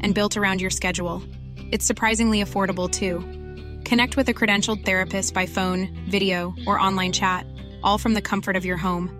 [0.00, 1.22] and built around your schedule.
[1.70, 3.20] It's surprisingly affordable too.
[3.88, 7.46] Connect with a credentialed therapist by phone, video, or online chat,
[7.82, 9.10] all from the comfort of your home.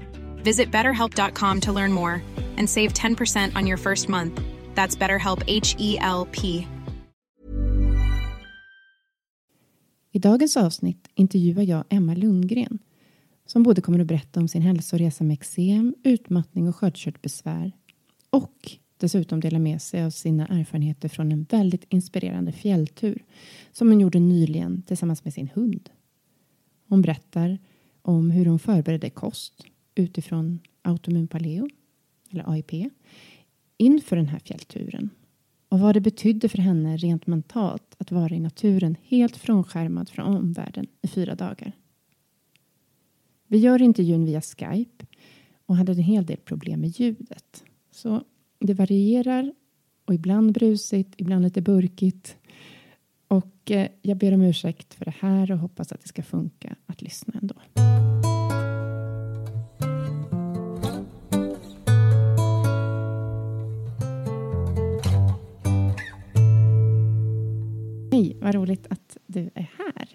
[0.43, 2.23] Visit betterhelp.com to learn more
[2.57, 4.41] and save 10% on your first month.
[4.75, 6.67] That's BetterHelp H E L P.
[10.13, 12.79] I dagens avsnitt intervjuar jag Emma Lundgren
[13.51, 17.73] som både kommer att berätta om sin hälsoresa med eksem, utmattning och sköldkörtelbesvär
[18.31, 23.25] och dessutom dela med sig av sina erfarenheter från en väldigt inspirerande fjälltur
[23.73, 25.91] som hon gjorde nyligen tillsammans med sin hund.
[26.89, 27.59] Hon berättar
[28.03, 31.69] om hur hon förberedde kost utifrån autoimmun paleo,
[32.31, 32.93] eller AIP,
[33.77, 35.11] inför den här fjällturen
[35.69, 40.37] och vad det betydde för henne rent mentalt att vara i naturen helt frånskärmad från
[40.37, 41.73] omvärlden i fyra dagar.
[43.47, 45.07] Vi gör intervjun via Skype
[45.67, 47.65] och hade en hel del problem med ljudet.
[47.91, 48.25] Så
[48.61, 49.53] det varierar
[50.05, 52.37] och ibland brusigt, ibland lite burkigt.
[53.29, 56.77] Och eh, jag ber om ursäkt för det här och hoppas att det ska funka
[56.87, 57.55] att lyssna ändå.
[68.13, 70.09] Hej, vad roligt att du är här.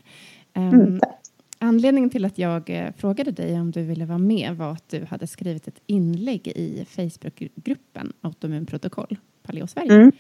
[0.54, 1.25] Ehm, mm, tack.
[1.60, 5.06] Anledningen till att jag eh, frågade dig om du ville vara med var att du
[5.06, 9.18] hade skrivit ett inlägg i Facebookgruppen Autoimmunprotokoll.
[9.44, 10.12] Paleo Sverige, mm.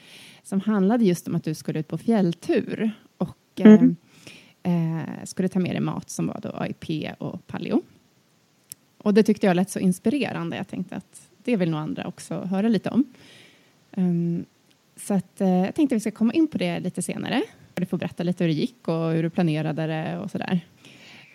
[0.44, 3.96] som handlade just om att du skulle ut på fjälltur och mm.
[4.64, 7.82] eh, eh skulle ta med dig mat som var då AIP och paleo.
[8.98, 10.58] Och det tyckte jag lät så inspirerande.
[10.58, 13.04] Jag tänkte att det vill nog andra också höra lite om.
[13.98, 14.46] Um,
[14.96, 17.44] så att, eh, jag tänkte att vi ska komma in på det lite senare.
[17.74, 20.60] Du får berätta lite hur det gick och hur du planerade det och sådär.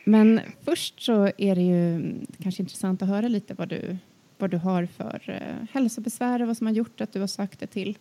[0.04, 3.96] Men först så är det ju kanske intressant att höra lite vad du,
[4.38, 7.58] vad du har för eh, hälsobesvär och vad som har gjort att du har sökt
[7.60, 7.98] dig till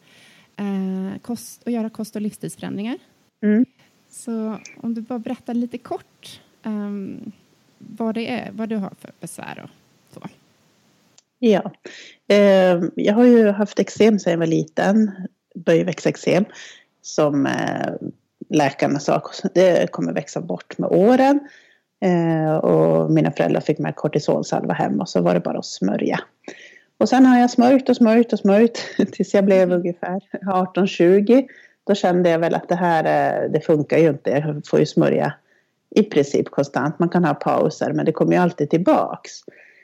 [0.57, 2.97] eh, kost, att göra kost och livsstilsförändringar.
[3.43, 3.65] Mm.
[4.09, 7.31] Så om du bara berättar lite kort um,
[7.77, 9.69] vad det är, vad du har för besvär och
[10.13, 10.29] så.
[11.39, 11.71] Ja,
[12.27, 15.11] eh, jag har ju haft eksem sedan jag var liten,
[15.55, 16.45] böjväxteksem,
[17.01, 17.93] som eh,
[18.49, 19.21] läkarna sa
[19.53, 21.39] det kommer växa bort med åren.
[22.01, 26.19] Eh, och mina föräldrar fick med kortisonsalva hem och så var det bara att smörja.
[26.97, 28.79] Och sen har jag smörjt och smörjt och smörjt
[29.11, 31.47] tills jag blev ungefär 18-20.
[31.83, 34.29] Då kände jag väl att det här eh, det funkar ju inte.
[34.29, 35.33] Jag får ju smörja
[35.95, 36.99] i princip konstant.
[36.99, 39.31] Man kan ha pauser men det kommer ju alltid tillbaks.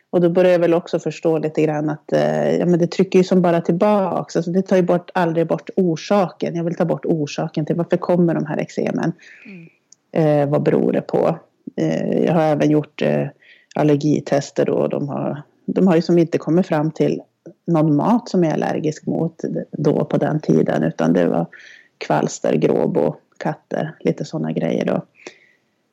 [0.10, 3.20] Och då börjar jag väl också förstå lite grann att eh, ja, men det trycker
[3.20, 4.36] ju som bara tillbaks.
[4.36, 6.56] Alltså det tar ju bort, aldrig bort orsaken.
[6.56, 9.12] Jag vill ta bort orsaken till varför kommer de här eksemen.
[9.46, 9.70] Mm.
[10.12, 11.40] Eh, vad beror det på?
[11.76, 13.28] Eh, jag har även gjort eh,
[13.76, 17.22] allergitester och de har, de har ju som inte kommit fram till
[17.66, 19.42] någon mat som jag är allergisk mot
[19.72, 20.84] då på den tiden.
[20.84, 21.46] Utan det var
[21.98, 25.06] kvalster, gråbo, katter, lite sådana grejer då.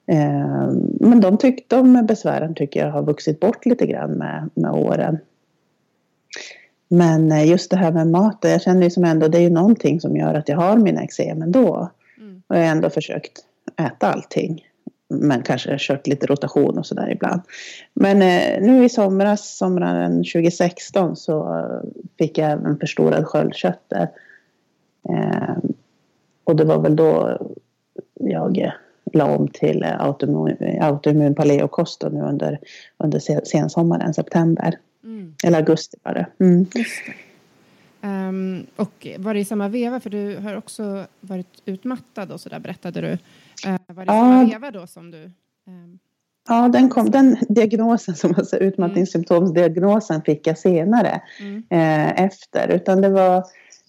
[0.07, 4.73] Eh, men de, tyck, de besvären tycker jag har vuxit bort lite grann med, med
[4.73, 5.19] åren.
[6.89, 10.01] Men just det här med maten, jag känner ju som ändå det är ju någonting
[10.01, 11.91] som gör att jag har mina eksem ändå.
[12.19, 12.43] Mm.
[12.47, 13.33] Och jag har ändå försökt
[13.77, 14.65] äta allting.
[15.21, 17.41] Men kanske kört lite rotation och sådär ibland.
[17.95, 21.67] Men eh, nu i somras, sommaren 2016 så
[22.19, 24.07] fick jag även förstorad sköldkörtel.
[25.09, 25.57] Eh,
[26.45, 27.39] och det var väl då
[28.15, 28.73] jag
[29.13, 32.59] la om till autoimmun, autoimmun paleokost nu under,
[32.99, 34.79] under sensommaren, september.
[35.05, 35.35] Mm.
[35.45, 36.27] Eller augusti var det.
[36.45, 36.67] Mm.
[38.05, 42.49] Um, och var det i samma veva, för du har också varit utmattad och så
[42.49, 43.19] där berättade du.
[43.67, 45.31] Uh, var det samma veva då som du
[45.67, 45.99] um,
[46.49, 51.65] Ja, den, kom, den diagnosen, som alltså utmattningssymptomsdiagnosen, fick jag senare mm.
[51.71, 52.69] eh, efter.
[52.69, 53.45] Utan det var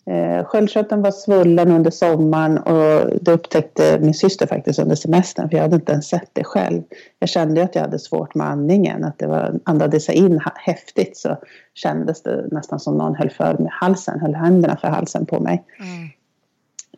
[0.06, 5.58] Eh, sköldkörteln var svullen under sommaren och det upptäckte min syster faktiskt under semestern för
[5.58, 6.84] jag hade inte ens sett det själv.
[7.20, 11.18] Jag kände att jag hade svårt med andningen, att det var, andades jag in häftigt
[11.18, 11.38] så
[11.74, 15.64] kändes det nästan som någon höll för med halsen, höll händerna för halsen på mig.
[15.80, 16.10] Mm.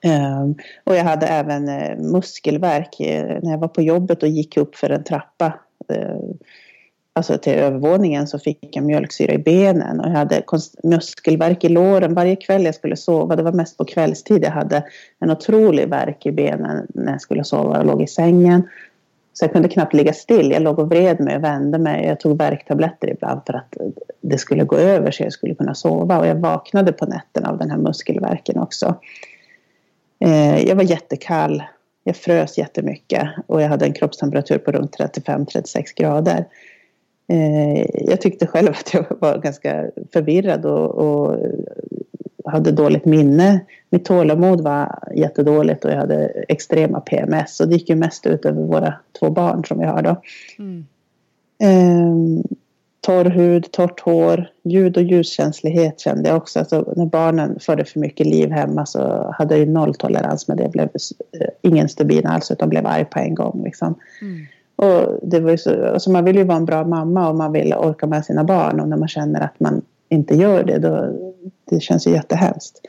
[0.03, 4.57] Um, och jag hade även uh, muskelvärk uh, när jag var på jobbet och gick
[4.57, 5.53] upp för en trappa.
[5.93, 6.35] Uh,
[7.13, 10.43] alltså till övervåningen så fick jag mjölksyra i benen och jag hade
[10.83, 13.35] muskelvärk i låren varje kväll jag skulle sova.
[13.35, 14.83] Det var mest på kvällstid jag hade
[15.19, 18.67] en otrolig värk i benen när jag skulle sova och låg i sängen.
[19.33, 20.51] Så jag kunde knappt ligga still.
[20.51, 22.05] Jag låg och vred mig och vände mig.
[22.05, 23.77] Jag tog värktabletter ibland för att
[24.21, 26.19] det skulle gå över så jag skulle kunna sova.
[26.19, 28.95] Och jag vaknade på nätterna av den här muskelvärken också.
[30.25, 31.63] Eh, jag var jättekall.
[32.03, 36.45] Jag frös jättemycket och jag hade en kroppstemperatur på runt 35-36 grader.
[37.27, 41.37] Eh, jag tyckte själv att jag var ganska förvirrad och, och,
[42.45, 43.59] hade dåligt minne.
[43.89, 47.59] Mitt tålamod var jättedåligt och jag hade extrema PMS.
[47.59, 50.21] Och det gick ju mest ut över våra två barn som vi har då.
[50.59, 50.85] Mm.
[51.59, 52.43] Eh,
[53.05, 56.59] torr hud, torrt hår, ljud och ljuskänslighet kände jag också.
[56.59, 60.63] Alltså, när barnen förde för mycket liv hemma så hade jag ju nolltolerans med det.
[60.63, 60.89] Jag blev
[61.39, 63.63] eh, ingen stubin alls utan blev arg på en gång.
[63.63, 63.95] Liksom.
[64.21, 64.45] Mm.
[64.75, 67.73] Och det var så, alltså man vill ju vara en bra mamma och man vill
[67.73, 71.13] orka med sina barn och när man känner att man inte gör det då
[71.69, 72.81] det känns ju jättehemskt.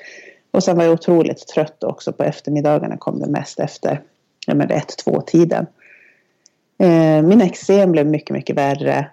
[0.51, 4.01] Och sen var jag otroligt trött också på eftermiddagarna kom det mest efter
[4.47, 5.67] ja, ett, två tiden.
[6.79, 9.07] Eh, min eksem blev mycket, mycket värre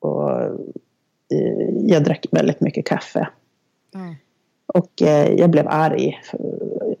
[0.00, 3.28] och eh, jag drack väldigt mycket kaffe.
[3.94, 4.14] Mm.
[4.66, 6.18] Och eh, jag blev arg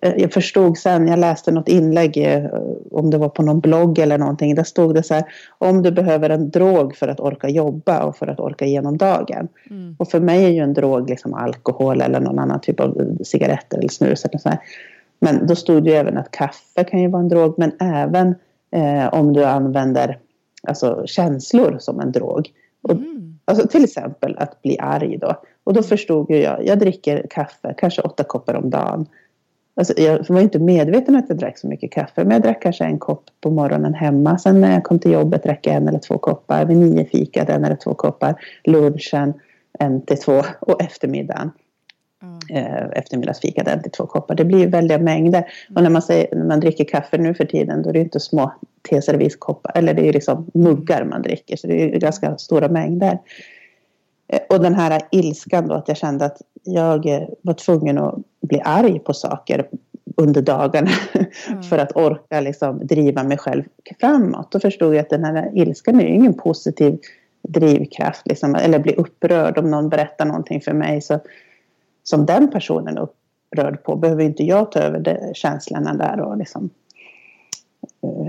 [0.00, 2.48] Eh, jag förstod sen, jag läste något inlägg,
[2.90, 5.24] om det var på någon blogg eller någonting, där stod det så här,
[5.58, 9.48] om du behöver en drog för att orka jobba och för att orka igenom dagen.
[9.70, 9.96] Mm.
[9.98, 13.78] Och för mig är ju en drog liksom alkohol eller någon annan typ av cigaretter
[13.78, 14.58] eller snus eller så här.
[15.20, 18.34] Men då stod det ju även att kaffe kan ju vara en drog, men även
[18.70, 20.18] eh, om du använder
[20.62, 22.50] alltså, känslor som en drog.
[22.82, 23.38] Och, mm.
[23.44, 25.42] Alltså till exempel att bli arg då.
[25.64, 29.06] Och då förstod jag, jag dricker kaffe, kanske åtta koppar om dagen.
[29.76, 32.84] Alltså, jag var inte medveten att jag drack så mycket kaffe, men jag drack kanske
[32.84, 34.38] en kopp på morgonen hemma.
[34.38, 36.64] Sen när jag kom till jobbet drack jag en eller två koppar.
[36.64, 38.34] Vid nio fikat en eller två koppar.
[38.64, 39.34] Lunchen
[39.78, 41.50] en till två och eftermiddagen.
[42.50, 44.34] Eh, eftermiddagsfika den till två koppar.
[44.34, 45.38] Det blir ju väldiga mängder.
[45.38, 45.76] Mm.
[45.76, 48.20] Och när man, säger, när man dricker kaffe nu för tiden då är det inte
[48.20, 48.52] små
[48.90, 53.18] teserviskoppar eller det är liksom muggar man dricker så det är ganska stora mängder.
[54.28, 58.14] Eh, och den här ilskan då att jag kände att jag eh, var tvungen att
[58.40, 59.68] bli arg på saker
[60.16, 60.88] under dagen
[61.48, 61.62] mm.
[61.62, 63.62] för att orka liksom driva mig själv
[64.00, 64.52] framåt.
[64.52, 66.98] Då förstod jag att den här ilskan är ju ingen positiv
[67.48, 71.00] drivkraft, liksom, eller bli upprörd om någon berättar någonting för mig.
[71.00, 71.20] Så,
[72.08, 76.36] som den personen är upprörd på behöver inte jag ta över det, känslorna där och
[76.36, 76.70] liksom
[78.04, 78.28] uh,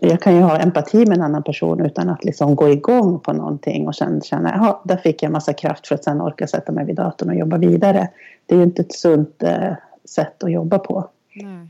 [0.00, 3.32] jag kan ju ha empati med en annan person utan att liksom gå igång på
[3.32, 6.72] någonting och sen känna jaha, där fick jag massa kraft för att sen orka sätta
[6.72, 8.08] mig vid datorn och jobba vidare.
[8.46, 9.72] Det är ju inte ett sunt eh,
[10.04, 11.08] sätt att jobba på.
[11.34, 11.66] Nej.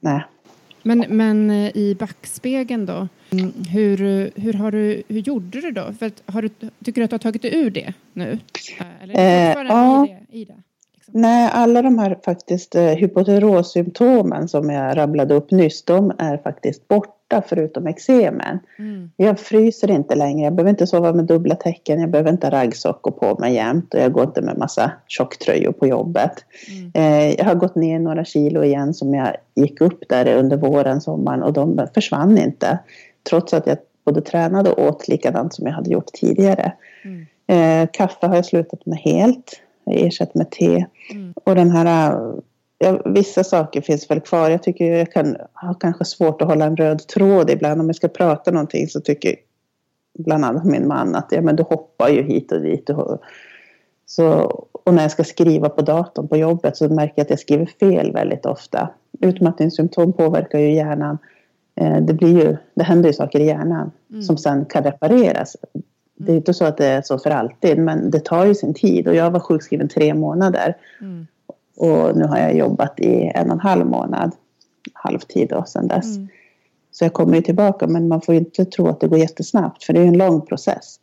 [0.00, 0.24] Nej.
[0.82, 3.08] Men, men eh, i backspegeln då,
[3.72, 5.92] hur, hur, har du, hur gjorde du då?
[5.98, 6.48] För har du,
[6.84, 8.38] tycker du att du har tagit dig ur det nu?
[8.80, 10.06] Eh, eller eh, ja.
[10.32, 10.62] I det?
[10.94, 11.20] Liksom?
[11.20, 16.88] Nej, alla de här faktiskt eh, hypoterossymptomen som jag rabblade upp nyss, de är faktiskt
[16.88, 18.58] borta borta förutom eksemen.
[18.78, 19.10] Mm.
[19.16, 22.52] Jag fryser inte längre, jag behöver inte sova med dubbla täcken, jag behöver inte ha
[22.52, 26.32] raggsockor på mig jämt och jag går inte med massa tjocktröjor på jobbet.
[26.70, 26.90] Mm.
[26.94, 31.00] Eh, jag har gått ner några kilo igen som jag gick upp där under våren,
[31.00, 32.78] sommaren och de försvann inte.
[33.30, 36.72] Trots att jag både tränade och åt likadant som jag hade gjort tidigare.
[37.04, 37.26] Mm.
[37.46, 39.60] Eh, kaffe har jag slutat med helt.
[39.92, 40.86] Ersatt med te.
[41.10, 41.32] Mm.
[41.44, 42.16] Och den här
[42.78, 44.50] ja, vissa saker finns väl kvar.
[44.50, 47.80] Jag tycker jag kan ha kanske svårt att hålla en röd tråd ibland.
[47.80, 49.36] Om jag ska prata någonting så tycker
[50.18, 52.90] bland annat min man att ja, men du hoppar ju hit och dit.
[52.90, 53.20] Och,
[54.06, 54.32] så,
[54.72, 57.66] och när jag ska skriva på datorn på jobbet så märker jag att jag skriver
[57.66, 58.88] fel väldigt ofta.
[59.20, 61.18] Utmattningssymptom påverkar ju hjärnan.
[61.74, 64.22] Eh, det, blir ju, det händer ju saker i hjärnan mm.
[64.22, 65.56] som sen kan repareras.
[66.26, 68.74] Det är inte så att det är så för alltid men det tar ju sin
[68.74, 70.76] tid och jag var sjukskriven tre månader.
[71.00, 71.26] Mm.
[71.76, 74.32] Och nu har jag jobbat i en och en halv månad,
[74.92, 76.16] halvtid då, sedan dess.
[76.16, 76.28] Mm.
[76.92, 79.84] Så jag kommer ju tillbaka men man får ju inte tro att det går jättesnabbt
[79.84, 81.00] för det är en lång process.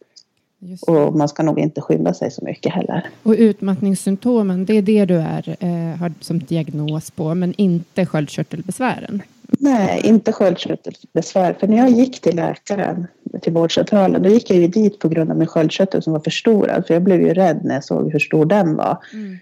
[0.88, 3.10] Och man ska nog inte skynda sig så mycket heller.
[3.24, 9.22] Och utmattningssymptomen, det är det du är, eh, har som diagnos på, men inte sköldkörtelbesvären?
[9.60, 11.54] Nej, inte sköldkörtelbesvär.
[11.60, 13.08] För när jag gick till läkaren,
[13.42, 16.88] till vårdcentralen, då gick jag ju dit på grund av min sköldkörtel som var förstorad.
[16.88, 18.98] För jag blev ju rädd när jag såg hur stor den var.
[19.14, 19.38] Mm.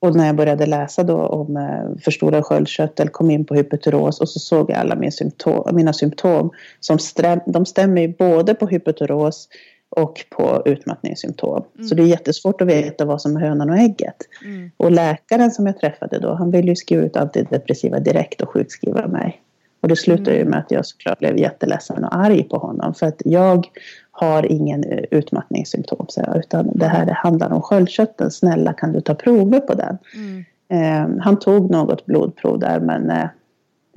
[0.00, 4.28] Och när jag började läsa då om eh, förstorad sköldkörtel, kom in på hypotyros och
[4.28, 8.66] så såg jag alla mina symptom, mina symptom som stäm, de stämmer ju både på
[8.66, 9.48] hypotyros
[9.96, 11.64] och på utmattningssymptom.
[11.74, 11.88] Mm.
[11.88, 14.16] Så det är jättesvårt att veta vad som är hönan och ägget.
[14.44, 14.70] Mm.
[14.76, 19.06] Och läkaren som jag träffade då, han ville ju skriva ut antidepressiva direkt och sjukskriva
[19.06, 19.40] mig.
[19.80, 20.50] Och det slutade ju mm.
[20.50, 22.94] med att jag såklart blev jätteledsen och arg på honom.
[22.94, 23.66] För att jag
[24.10, 28.30] har ingen eh, utmattningssymptom, så jag, utan det här det handlar om sköldkörteln.
[28.30, 29.98] Snälla kan du ta prover på den?
[30.14, 30.44] Mm.
[30.68, 33.26] Eh, han tog något blodprov där men eh,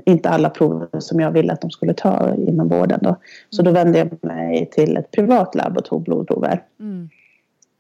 [0.08, 3.00] inte alla prover som jag ville att de skulle ta inom vården.
[3.04, 3.16] Då.
[3.50, 6.64] Så då vände jag mig till ett privat labb och tog blodprover.
[6.80, 7.10] Mm.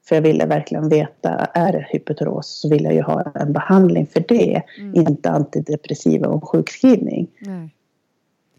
[0.07, 4.07] För jag ville verkligen veta, är det hypotyros så vill jag ju ha en behandling
[4.07, 4.63] för det.
[4.77, 4.95] Mm.
[4.95, 7.27] Inte antidepressiva och sjukskrivning.
[7.39, 7.69] Nej.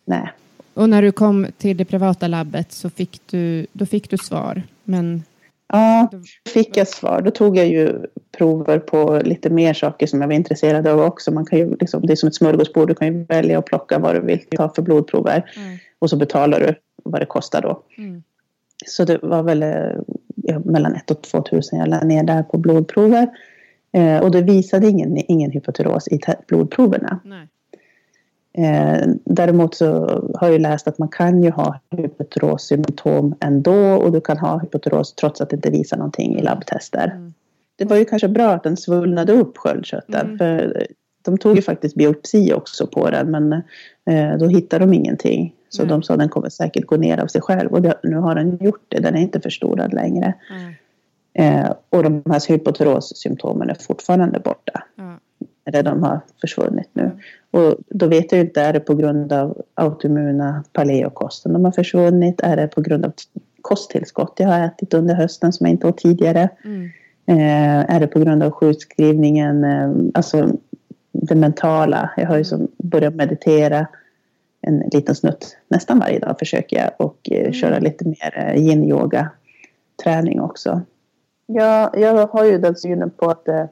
[0.04, 0.32] Nej.
[0.74, 4.62] Och när du kom till det privata labbet så fick du, då fick du svar.
[4.84, 5.22] Men
[5.68, 6.10] Ja,
[6.54, 7.22] fick jag svar.
[7.22, 8.06] Då tog jag ju
[8.38, 11.30] prover på lite mer saker som jag var intresserad av också.
[11.30, 12.88] Man kan ju liksom, det är som ett smörgåsbord.
[12.88, 15.52] Du kan ju välja att plocka vad du vill ta för blodprover.
[15.56, 15.78] Mm.
[15.98, 17.82] Och så betalar du vad det kostar då.
[17.98, 18.22] Mm.
[18.86, 19.64] Så det var väl
[20.34, 23.28] ja, mellan 1 och 2 tusen jag lade ner där på blodprover.
[23.92, 27.20] Eh, och det visade ingen, ingen hypotyros i blodproverna.
[27.24, 27.48] Nej.
[28.58, 29.86] Eh, däremot så
[30.34, 35.14] har jag läst att man kan ju ha hypotyros-symptom ändå och du kan ha hypotyros
[35.14, 37.12] trots att det inte visar någonting i labbtester.
[37.16, 37.34] Mm.
[37.76, 40.38] Det var ju kanske bra att den svullnade upp sköldkörteln mm.
[40.38, 40.86] för
[41.22, 43.52] de tog ju faktiskt biopsi också på den men
[44.10, 45.54] eh, då hittade de ingenting.
[45.68, 45.90] Så mm.
[45.90, 48.34] de sa att den kommer säkert gå ner av sig själv och det, nu har
[48.34, 50.34] den gjort det, den är inte förstorad längre.
[51.34, 54.84] Eh, och de här hypotyros-symptomen är fortfarande borta.
[55.64, 57.10] Eller de har försvunnit nu.
[57.50, 62.40] Och då vet jag inte, är det på grund av autoimmuna paleokosten de har försvunnit?
[62.40, 63.12] Är det på grund av
[63.62, 66.48] kosttillskott jag har ätit under hösten som jag inte åt tidigare?
[66.64, 66.90] Mm.
[67.26, 70.50] Eh, är det på grund av sjukskrivningen, eh, alltså
[71.12, 72.10] det mentala?
[72.16, 73.86] Jag har ju som börjat meditera
[74.60, 77.52] en liten snutt nästan varje dag försöker jag och eh, mm.
[77.52, 79.30] köra lite mer eh, yin-yoga
[80.02, 80.82] träning också.
[81.46, 83.64] Ja, jag har ju den synen på att eh,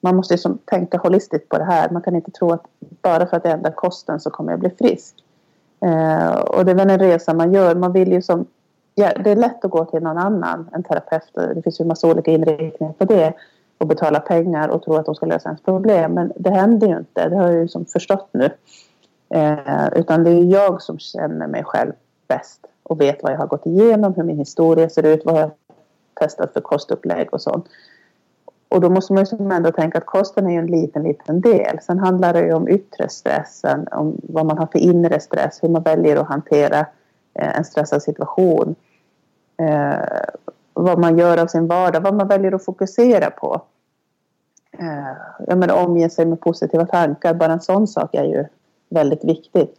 [0.00, 1.90] man måste liksom tänka holistiskt på det här.
[1.90, 2.64] Man kan inte tro att
[3.02, 5.14] bara för att jag ändrar kosten så kommer jag bli frisk.
[5.80, 7.74] Eh, och det är väl en resa man gör.
[7.74, 8.46] Man vill ju som,
[8.94, 11.30] ja, det är lätt att gå till någon annan, en terapeut.
[11.54, 13.32] Det finns ju en massa olika inriktningar på det.
[13.80, 16.12] och betala pengar och tro att de ska lösa ens problem.
[16.12, 18.50] Men det händer ju inte, det har jag ju som förstått nu.
[19.28, 21.92] Eh, utan det är jag som känner mig själv
[22.28, 25.40] bäst och vet vad jag har gått igenom, hur min historia ser ut, vad jag
[25.40, 25.50] har
[26.14, 27.66] testat för kostupplägg och sånt.
[28.68, 31.78] Och då måste man ju ändå tänka att kosten är ju en liten, liten del.
[31.82, 35.68] Sen handlar det ju om yttre stressen, om vad man har för inre stress, hur
[35.68, 36.78] man väljer att hantera
[37.34, 38.74] eh, en stressad situation.
[39.56, 40.28] Eh,
[40.74, 43.62] vad man gör av sin vardag, vad man väljer att fokusera på.
[44.78, 48.44] Eh, jag menar omge sig med positiva tankar, bara en sån sak är ju
[48.88, 49.74] väldigt viktigt.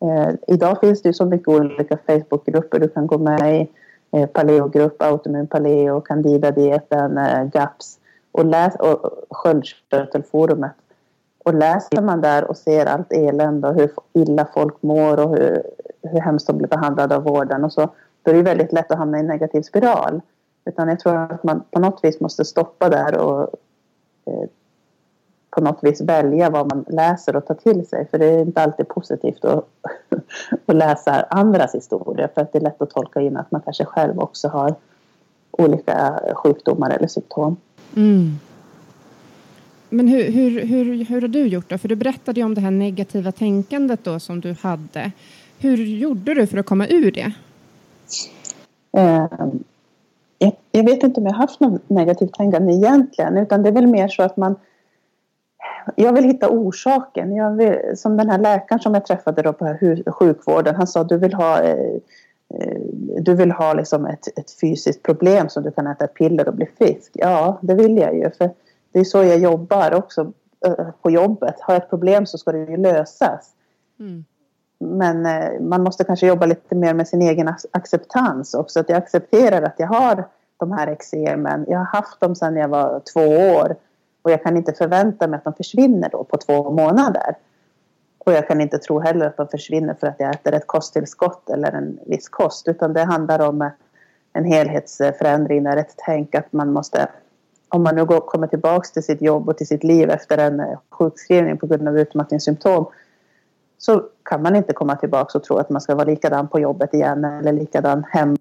[0.00, 3.68] Eh, idag finns det ju så mycket olika Facebookgrupper du kan gå med i.
[4.12, 7.97] Eh, paleogrupp, autoimmun paleo, candida-dieten, eh, GAPS
[8.32, 10.72] och, läs, och sköldkörtelforumet.
[11.44, 15.62] Och läser man där och ser allt elände och hur illa folk mår och hur,
[16.02, 17.88] hur hemskt de blir behandlade av vården och så,
[18.22, 20.20] då är det väldigt lätt att hamna i en negativ spiral.
[20.64, 23.40] Utan jag tror att man på något vis måste stoppa där och
[24.26, 24.48] eh,
[25.50, 28.08] på något vis välja vad man läser och tar till sig.
[28.10, 29.64] För det är inte alltid positivt att,
[30.66, 32.30] att läsa andras historier.
[32.34, 34.74] För att det är lätt att tolka in att man kanske själv också har
[35.50, 37.56] olika sjukdomar eller symptom.
[37.96, 38.38] Mm.
[39.90, 41.78] Men hur, hur, hur, hur har du gjort då?
[41.78, 45.12] För du berättade ju om det här negativa tänkandet då som du hade.
[45.58, 47.32] Hur gjorde du för att komma ur det?
[48.96, 49.26] Eh,
[50.38, 53.72] jag, jag, vet inte om jag har haft något negativt tänkande egentligen utan det är
[53.72, 54.56] väl mer så att man
[55.96, 57.36] jag vill hitta orsaken.
[57.36, 59.76] Jag vill, som den här läkaren som jag träffade då på
[60.06, 60.74] sjukvården.
[60.74, 61.98] Han sa du vill ha, eh,
[63.20, 66.66] du vill ha liksom ett, ett fysiskt problem som du kan äta piller och bli
[66.78, 67.10] frisk.
[67.14, 68.30] Ja, det vill jag ju.
[68.30, 68.50] För
[68.92, 70.32] det är så jag jobbar också
[70.66, 71.54] eh, på jobbet.
[71.60, 73.50] Har jag ett problem så ska det ju lösas.
[74.00, 74.24] Mm.
[74.80, 78.80] Men eh, man måste kanske jobba lite mer med sin egen acceptans också.
[78.80, 81.64] Att jag accepterar att jag har de här eksemen.
[81.68, 83.26] Jag har haft dem sedan jag var två
[83.56, 83.76] år.
[84.22, 87.36] Och jag kan inte förvänta mig att de försvinner då på två månader.
[88.28, 91.50] Och jag kan inte tro heller att de försvinner för att jag äter ett kosttillskott
[91.50, 92.68] eller en viss kost.
[92.68, 93.68] Utan det handlar om eh,
[94.32, 97.08] en helhetsförändring, där ett tänk att man måste
[97.68, 100.60] om man nu går, kommer tillbaka till sitt jobb och till sitt liv efter en
[100.60, 102.86] eh, sjukskrivning på grund av utmattningssymptom
[103.78, 106.94] så kan man inte komma tillbaka och tro att man ska vara likadan på jobbet
[106.94, 108.36] igen eller likadan hemma.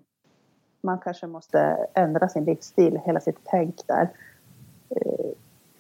[0.82, 4.10] Man kanske måste ändra sin livsstil, hela sitt tänk där.
[4.90, 5.32] Eh,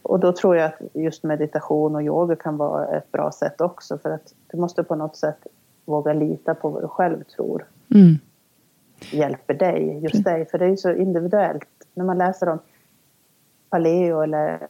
[0.08, 3.98] och då tror jag att just meditation och yoga kan vara ett bra sätt också
[3.98, 5.48] för att du måste på något sätt
[5.86, 7.65] våga lita på vad du själv tror
[7.96, 8.15] mm.
[9.12, 10.46] hjälper dig, just dig.
[10.46, 11.67] För det är ju så individuellt.
[11.93, 12.60] När man läser om
[13.70, 14.67] paleo eller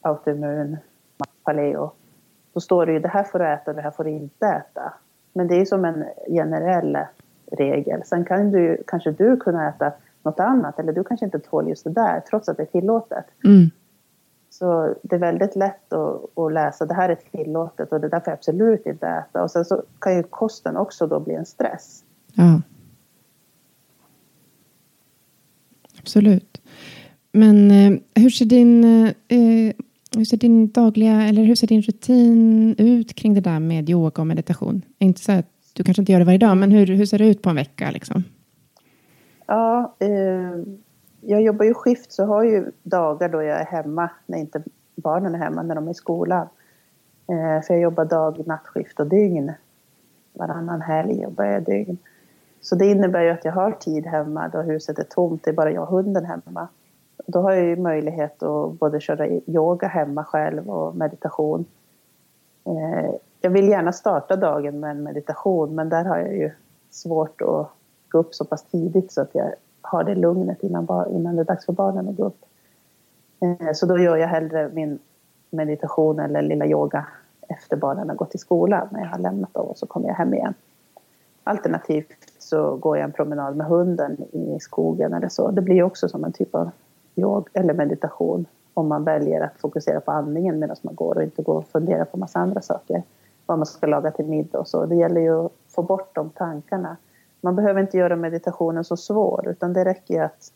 [0.00, 0.76] autoimmun
[1.44, 1.90] paleo
[2.52, 4.46] så står det ju det här får du äta och det här får du inte
[4.46, 4.92] äta.
[5.32, 6.98] Men det är som en generell
[7.52, 8.02] regel.
[8.04, 11.84] Sen kan du kanske du kunna äta något annat eller du kanske inte tål just
[11.84, 13.24] det där trots att det är tillåtet.
[13.44, 13.70] Mm.
[14.50, 18.20] Så det är väldigt lätt att, att, läsa det här är tillåtet och det där
[18.20, 19.42] får jag absolut inte äta.
[19.42, 22.04] Och sen så kan ju kosten också då bli en stress.
[22.34, 22.60] Ja.
[25.98, 26.60] Absolut.
[27.32, 28.84] Men eh, hur ser din
[29.28, 29.74] eh,
[30.16, 34.22] hur ser din dagliga, eller hur ser din rutin ut kring det där med yoga
[34.22, 34.82] och meditation?
[34.98, 37.26] Inte så att du kanske inte gör det varje dag, men hur, hur ser det
[37.26, 37.90] ut på en vecka?
[37.90, 38.24] Liksom?
[39.46, 40.62] Ja, eh,
[41.20, 44.62] jag jobbar ju skift så har ju dagar då jag är hemma när inte
[44.94, 46.48] barnen är hemma, när de är i skolan.
[47.26, 49.52] Eh, för jag jobbar dag, nattskift och dygn.
[50.32, 51.98] Varannan helg jobbar jag dygn.
[52.60, 55.54] Så det innebär ju att jag har tid hemma då huset är tomt, det är
[55.54, 56.68] bara jag och hunden hemma.
[57.26, 61.64] Då har jag ju möjlighet att både köra yoga hemma själv och meditation.
[62.64, 66.50] Eh, jag vill gärna starta dagen med en meditation men där har jag ju
[66.90, 67.68] svårt att
[68.08, 71.44] gå upp så pass tidigt så att jag har det lugnet innan, innan det är
[71.44, 72.44] dags för barnen att gå upp.
[73.40, 74.98] Eh, så då gör jag hellre min
[75.50, 77.06] meditation eller lilla yoga
[77.48, 80.14] efter barnen har gått till skolan när jag har lämnat dem och så kommer jag
[80.14, 80.54] hem igen.
[81.44, 85.50] Alternativt så går jag en promenad med hunden i skogen eller så.
[85.50, 86.70] Det blir också som en typ av
[87.16, 91.42] yoga eller meditation om man väljer att fokusera på andningen medan man går och inte
[91.42, 93.02] går och funderar på massa andra saker.
[93.46, 94.86] Vad man ska laga till middag och så.
[94.86, 96.96] Det gäller ju att få bort de tankarna.
[97.40, 100.52] Man behöver inte göra meditationen så svår utan det räcker att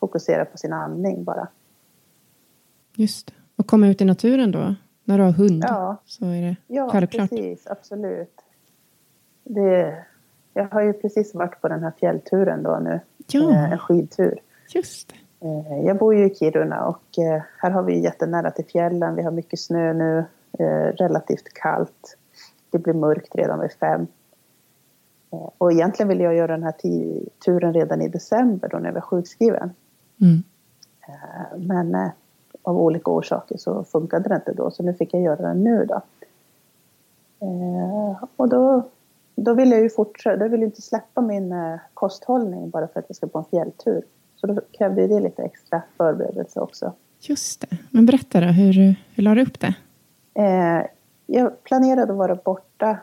[0.00, 1.48] fokusera på sin andning bara.
[2.96, 3.32] Just det.
[3.56, 4.74] Och komma ut i naturen då?
[5.04, 5.96] När du har hund ja.
[6.04, 7.32] så är det ja, självklart.
[7.32, 7.66] Ja, precis.
[7.66, 8.40] Absolut.
[9.44, 10.04] Det,
[10.54, 13.00] jag har ju precis varit på den här fjällturen då nu.
[13.26, 13.50] Ja.
[13.50, 14.38] Eh, en skidtur.
[14.74, 15.46] Just det.
[15.46, 19.16] Eh, jag bor ju i Kiruna och eh, här har vi jättenära till fjällen.
[19.16, 20.24] Vi har mycket snö nu,
[20.98, 22.16] relativt kallt.
[22.70, 24.06] Det blir mörkt redan vid fem.
[25.30, 26.74] Och egentligen vill jag göra den här
[27.44, 29.70] turen redan i december då när jag var sjukskriven.
[30.20, 30.42] Mm.
[31.56, 32.10] Men
[32.62, 34.70] av olika orsaker så funkade det inte då.
[34.70, 36.02] Så nu fick jag göra det nu då.
[37.40, 38.82] Eh, och då,
[39.34, 43.06] då vill jag ju fortsätta, jag vill inte släppa min eh, kosthållning bara för att
[43.08, 44.02] jag ska på en fjälltur.
[44.36, 46.92] Så då krävde det lite extra förberedelse också.
[47.20, 47.76] Just det.
[47.90, 49.74] Men berätta då, hur, hur la du upp det?
[50.34, 50.86] Eh,
[51.26, 52.98] jag planerade att vara borta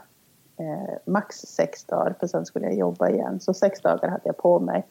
[0.58, 3.39] eh, max sex dagar, för sen skulle jag jobba igen.
[3.39, 4.86] Så sex dagar hade jag på mig.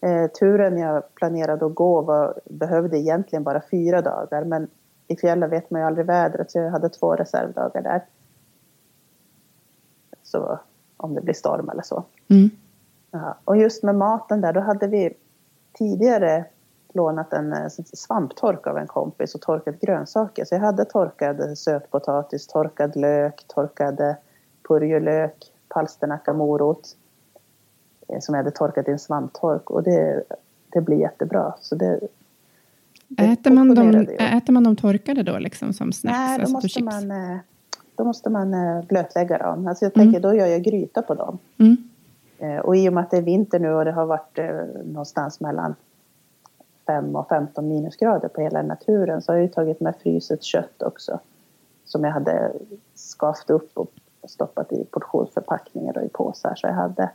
[0.00, 4.68] Eh, turen jag planerade att gå var, behövde egentligen bara fyra dagar, men
[5.08, 8.04] i fjällen vet man ju aldrig vädret, så jag hade två reservdagar där.
[10.22, 10.58] Så
[10.96, 12.04] om det blir storm eller så.
[12.28, 12.50] Mm.
[13.10, 15.16] Ja, och just med maten där, då hade vi
[15.72, 16.44] tidigare
[16.92, 20.44] lånat en eh, svamptork av en kompis och torkat grönsaker.
[20.44, 24.14] Så jag hade torkad sötpotatis, torkad lök, torkad
[24.68, 26.96] purjolök, palsternacka, morot
[28.08, 30.22] eh, som jag hade torkat i en svamptork och det,
[30.72, 31.54] det blir jättebra.
[31.60, 32.00] Så det,
[33.08, 36.18] det äter, man de, äter man de torkade då liksom som snacks?
[36.18, 37.38] Nej, då, alltså måste, man, eh,
[37.94, 38.54] då måste man
[38.88, 39.66] blötlägga dem.
[39.66, 40.22] Alltså jag tänker, mm.
[40.22, 41.38] då gör jag gryta på dem.
[41.58, 41.76] Mm.
[42.62, 44.38] Och i och med att det är vinter nu och det har varit
[44.84, 45.74] någonstans mellan
[46.86, 51.20] 5 och 15 minusgrader på hela naturen så har jag tagit med fryset kött också.
[51.84, 52.52] Som jag hade
[52.94, 53.90] skavt upp och
[54.26, 56.54] stoppat i portionsförpackningar och i påsar.
[56.56, 57.10] Så jag hade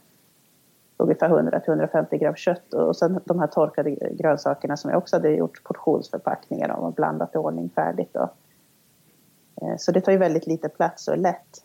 [0.98, 5.64] ungefär 100-150 gram kött och sen de här torkade grönsakerna som jag också hade gjort
[5.64, 8.10] portionsförpackningar av och blandat i ordning färdigt.
[8.14, 8.30] Då.
[9.62, 11.64] Eh, så det tar ju väldigt lite plats och är lätt.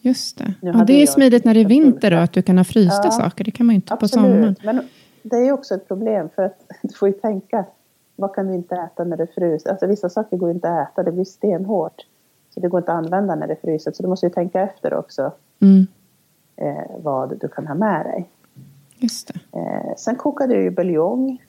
[0.00, 0.54] Just det.
[0.60, 3.10] Ja, det är smidigt när det är vinter då, att du kan ha frysta ja,
[3.10, 3.44] saker.
[3.44, 4.12] Det kan man ju inte absolut.
[4.12, 4.56] på sommaren.
[4.64, 4.88] Men
[5.22, 7.64] det är också ett problem för att du får ju tänka
[8.16, 9.70] vad kan du inte äta när det fryser?
[9.70, 12.06] Alltså vissa saker går inte att äta, det blir stenhårt.
[12.50, 13.92] Så det går inte att använda när det fryser.
[13.92, 15.86] Så du måste ju tänka efter också mm.
[16.56, 18.30] eh, vad du kan ha med dig.
[18.96, 19.30] Just.
[19.30, 21.42] Eh, sen kokade jag ju buljong.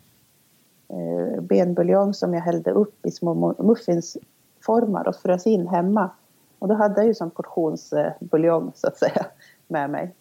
[0.89, 6.09] Eh, benbuljong som jag hällde upp i små muffinsformar och frös in hemma.
[6.59, 9.25] Och då hade jag ju som portionsbuljong så att säga
[9.67, 10.15] med mig.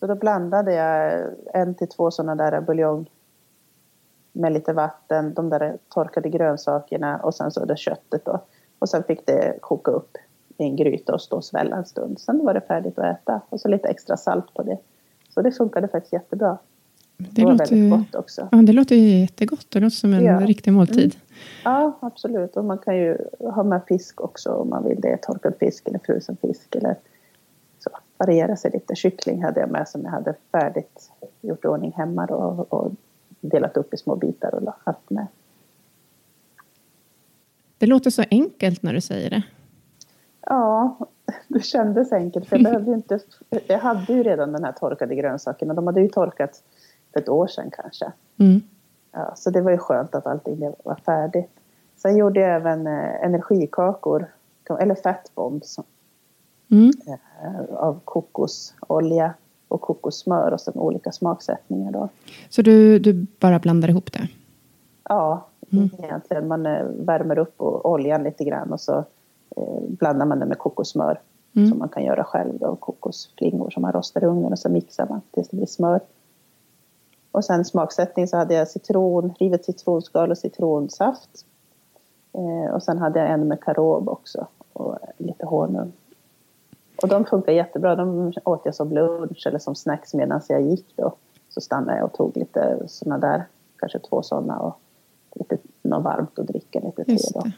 [0.00, 1.22] Så då blandade jag
[1.54, 3.10] en till två sådana där buljong
[4.32, 8.40] med lite vatten, de där torkade grönsakerna och sen så det köttet då.
[8.78, 10.16] Och sen fick det koka upp
[10.58, 12.18] i en gryta och stå och svälla en stund.
[12.18, 14.78] Sen var det färdigt att äta och så lite extra salt på det.
[15.34, 16.58] Så det funkade faktiskt jättebra.
[17.16, 18.48] Det, det var låter, väldigt gott också.
[18.52, 19.66] Ja, det låter jättegott.
[19.70, 20.40] Det låter som en ja.
[20.40, 21.14] riktig måltid.
[21.14, 21.14] Mm.
[21.64, 22.56] Ja, absolut.
[22.56, 25.16] Och man kan ju ha med fisk också om man vill det.
[25.22, 26.96] Torkad fisk eller frusen fisk eller
[28.18, 28.94] variera sig lite.
[28.94, 31.10] Kyckling hade jag med som jag hade färdigt
[31.40, 32.92] gjort i ordning hemma då, och
[33.40, 35.26] delat upp i små bitar och haft med.
[37.78, 39.42] Det låter så enkelt när du säger det.
[40.40, 40.98] Ja,
[41.48, 42.48] det kändes enkelt.
[42.48, 43.20] För jag, behövde inte,
[43.66, 45.74] jag hade ju redan den här torkade grönsakerna.
[45.74, 46.62] De hade ju torkat
[47.12, 48.12] för ett år sedan kanske.
[48.38, 48.60] Mm.
[49.12, 51.50] Ja, så det var ju skönt att allting var färdigt.
[51.96, 54.26] Sen gjorde jag även eh, energikakor,
[54.80, 55.78] eller fettbombs
[56.70, 56.92] mm.
[57.06, 59.34] Eh, av kokosolja
[59.68, 61.92] och kokossmör och sen olika smaksättningar.
[61.92, 62.08] Då.
[62.48, 64.28] Så du, du bara blandar ihop det?
[65.08, 65.90] Ja, mm.
[65.98, 66.48] egentligen.
[66.48, 69.04] Man eh, värmer upp oljan lite grann och så
[69.56, 71.20] eh, blandar man det med kokossmör
[71.56, 71.68] mm.
[71.68, 72.58] som man kan göra själv.
[72.58, 76.00] Då, kokosflingor som man rostar i ugnen och så mixar man tills det blir smör.
[77.30, 81.46] Och sen smaksättning så hade jag citron, rivet citronskal och citronsaft.
[82.32, 85.92] Eh, och sen hade jag en med karob också och lite honung.
[87.02, 87.96] Och de funkar jättebra.
[87.96, 91.12] De åt jag som lunch eller som snacks medan jag gick då.
[91.48, 93.44] Så stannade jag och tog lite sådana där,
[93.76, 94.80] kanske två sådana och
[95.38, 97.50] lite något varmt att dricka, lite te då.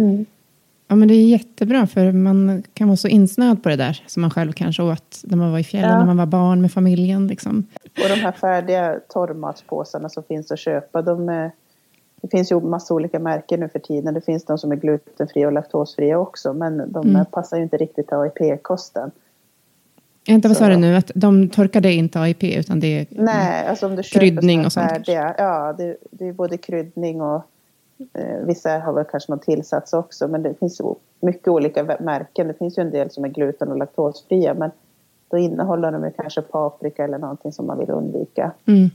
[0.00, 0.26] Mm.
[0.88, 4.20] Ja men det är jättebra för man kan vara så insnöad på det där som
[4.20, 5.98] man själv kanske åt när man var i fjällen, ja.
[5.98, 7.26] när man var barn med familjen.
[7.26, 7.66] Liksom.
[7.84, 11.50] Och de här färdiga torrmatspåsarna som finns att köpa, de är
[12.20, 14.14] det finns ju massa olika märken nu för tiden.
[14.14, 16.52] Det finns de som är glutenfria och laktosfria också.
[16.52, 17.24] Men de mm.
[17.24, 19.10] passar ju inte riktigt AIP-kosten.
[20.26, 20.96] Inte vad sa du nu?
[20.96, 24.90] Att de torkade inte AIP utan det är Nej, alltså om du kryddning och sånt?
[24.90, 27.42] Färdiga, ja, det, det är både kryddning och
[28.14, 30.28] eh, vissa har väl kanske någon tillsats också.
[30.28, 30.80] Men det finns
[31.20, 32.48] mycket olika märken.
[32.48, 34.54] Det finns ju en del som är gluten och laktosfria.
[34.54, 34.70] Men
[35.30, 38.52] då innehåller de kanske paprika eller någonting som man vill undvika.
[38.66, 38.90] Mm.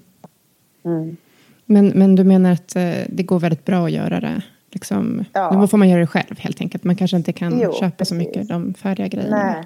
[0.83, 1.17] Mm.
[1.65, 4.41] Men, men du menar att eh, det går väldigt bra att göra det?
[4.71, 5.51] Liksom, ja.
[5.51, 6.83] Då får man göra det själv helt enkelt.
[6.83, 8.09] Man kanske inte kan jo, köpa precis.
[8.09, 9.37] så mycket de färdiga grejerna.
[9.37, 9.63] Nej,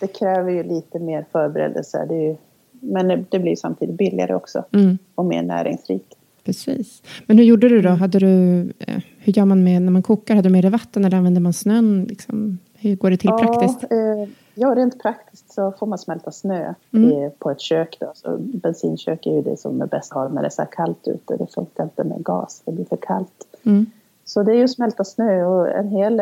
[0.00, 2.06] det kräver ju lite mer förberedelse.
[2.08, 2.36] Det ju,
[2.70, 4.64] men det blir samtidigt billigare också.
[4.72, 4.98] Mm.
[5.14, 6.14] Och mer näringsrikt.
[6.44, 7.02] Precis.
[7.26, 7.88] Men hur gjorde du då?
[7.88, 10.34] Hade du, eh, hur gör man med när man kokar?
[10.34, 12.04] Hade du med dig vatten eller använder man snön?
[12.04, 13.92] Liksom, hur går det till ja, praktiskt?
[13.92, 17.30] Eh, ja, rent praktiskt så får man smälta snö mm.
[17.38, 17.96] på ett kök.
[18.00, 18.12] Då.
[18.14, 20.68] Så bensinkök är ju det som är bäst att ha när det är så här
[20.72, 21.36] kallt ute.
[21.36, 23.46] Det funkar inte med gas, det blir för kallt.
[23.62, 23.86] Mm.
[24.24, 26.20] Så det är ju smälta snö och en hel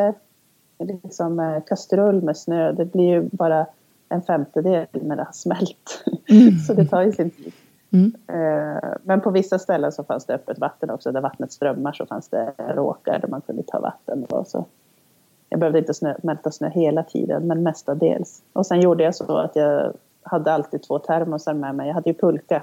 [0.86, 3.66] liksom, eh, kastrull med snö, det blir ju bara
[4.08, 6.04] en femtedel när det har smält.
[6.30, 6.58] Mm.
[6.66, 7.52] så det tar ju sin tid.
[7.92, 8.12] Mm.
[8.26, 12.06] Eh, men på vissa ställen så fanns det öppet vatten också, där vattnet strömmar så
[12.06, 14.24] fanns det råkar där man kunde ta vatten.
[14.24, 14.64] Och så.
[15.48, 18.42] Jag behövde inte snö, smälta snö hela tiden, men mestadels.
[18.52, 19.92] Och sen gjorde jag så att jag
[20.22, 21.86] hade alltid två termosar med mig.
[21.86, 22.62] Jag hade ju pulka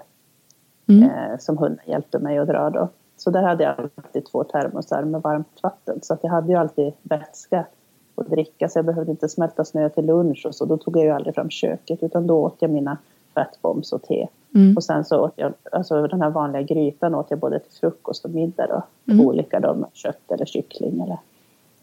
[0.88, 1.04] mm.
[1.04, 2.90] eh, som hunden hjälpte mig att dra då.
[3.18, 6.00] Så där hade jag alltid två termosar med varmt vatten.
[6.02, 7.66] Så att jag hade ju alltid vätska
[8.16, 10.66] att dricka så jag behövde inte smälta snö till lunch och så.
[10.66, 12.98] Då tog jag ju aldrig fram köket utan då åt jag mina
[13.34, 14.28] fettbombs och te.
[14.56, 14.78] Mm.
[14.78, 18.26] Och sen så åt jag, alltså den här vanliga grytan åt jag både till frukost
[18.26, 18.84] och middag då.
[19.14, 19.26] Mm.
[19.26, 21.18] Olika då med kött eller kyckling eller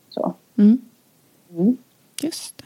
[0.09, 0.35] så.
[0.57, 0.79] Mm.
[1.51, 1.77] mm.
[2.23, 2.65] Just det.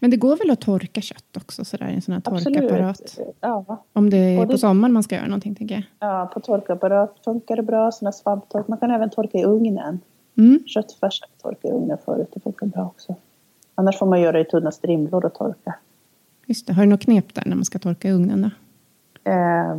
[0.00, 3.18] Men det går väl att torka kött också sådär i en sån här torkapparat?
[3.40, 3.84] Ja.
[3.92, 5.84] Om det är på sommaren man ska göra någonting tänker jag.
[5.98, 7.92] Ja, på torkapparat funkar det bra.
[7.92, 8.68] Såna svamptork.
[8.68, 10.00] Man kan även torka i ugnen.
[10.38, 10.62] Mm.
[10.66, 12.28] Köttfärs torka i ugnen förut.
[12.34, 13.14] Det funkar bra också.
[13.74, 15.74] Annars får man göra i tunna strimlor och torka.
[16.46, 16.72] Just det.
[16.72, 18.50] Har du något knep där när man ska torka i ugnen?
[19.24, 19.76] Eh,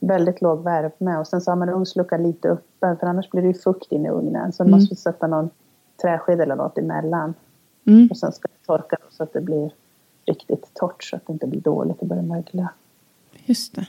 [0.00, 3.48] väldigt låg värme och sen så har man ugnsluckan lite öppen för annars blir det
[3.48, 4.52] ju fukt in i ugnen.
[4.52, 4.70] Så mm.
[4.70, 5.50] man måste sätta någon
[6.02, 7.34] träsked eller något emellan.
[7.86, 8.08] Mm.
[8.10, 9.70] Och sen ska det torka så att det blir
[10.26, 12.68] riktigt torrt så att det inte blir dåligt och börjar mögla.
[13.44, 13.86] Just det.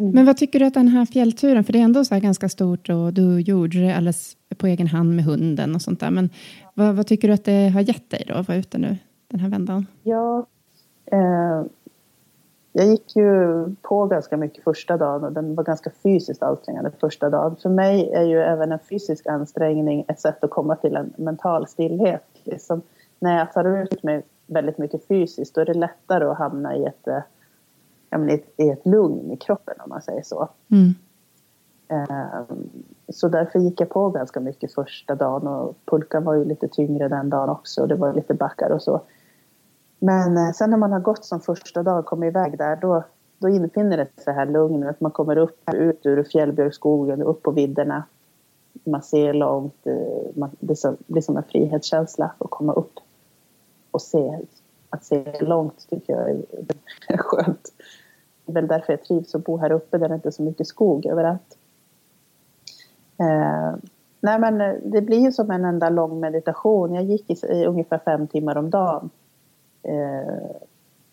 [0.00, 0.12] Mm.
[0.12, 2.88] Men vad tycker du att den här fjällturen, för det är ändå så ganska stort
[2.88, 6.10] och du gjorde det alldeles på egen hand med hunden och sånt där.
[6.10, 6.30] Men
[6.74, 8.96] vad, vad tycker du att det har gett dig då att vara ute nu
[9.28, 9.86] den här vändan?
[10.02, 10.46] Ja,
[11.06, 11.62] eh,
[12.72, 17.30] jag gick ju på ganska mycket första dagen och den var ganska fysiskt ansträngande första
[17.30, 17.56] dagen.
[17.62, 21.66] För mig är ju även en fysisk ansträngning ett sätt att komma till en mental
[21.66, 22.24] stillhet.
[22.44, 22.82] Liksom,
[23.18, 26.84] när jag tar ut mig väldigt mycket fysiskt då är det lättare att hamna i
[26.84, 27.08] ett,
[28.18, 30.48] menar, i ett lugn i kroppen om man säger så.
[30.70, 30.94] Mm.
[31.90, 32.70] Um,
[33.08, 37.08] så därför gick jag på ganska mycket första dagen och pulkan var ju lite tyngre
[37.08, 37.86] den dagen också.
[37.86, 39.00] Det var lite backar och så.
[39.98, 43.04] Men eh, sen när man har gått som första dag, kommit iväg där, då,
[43.38, 45.00] då infinner det sig här lugnet.
[45.00, 48.04] Man kommer upp, ut ur fjällbjörkskogen, upp på vidderna.
[48.84, 49.86] Man ser långt.
[49.86, 52.92] Eh, man, det, blir som en frihetskänsla att komma upp
[53.90, 54.38] och se.
[54.90, 57.72] Att se långt tycker jag är skönt.
[58.52, 60.42] Det är väl därför jag trivs att bo här uppe där det inte är så
[60.42, 61.58] mycket skog överallt.
[63.18, 63.74] Eh,
[64.20, 66.94] nej men eh, det blir ju som en enda lång meditation.
[66.94, 69.10] Jag gick i, i ungefär fem timmar om dagen
[69.82, 70.50] Eh,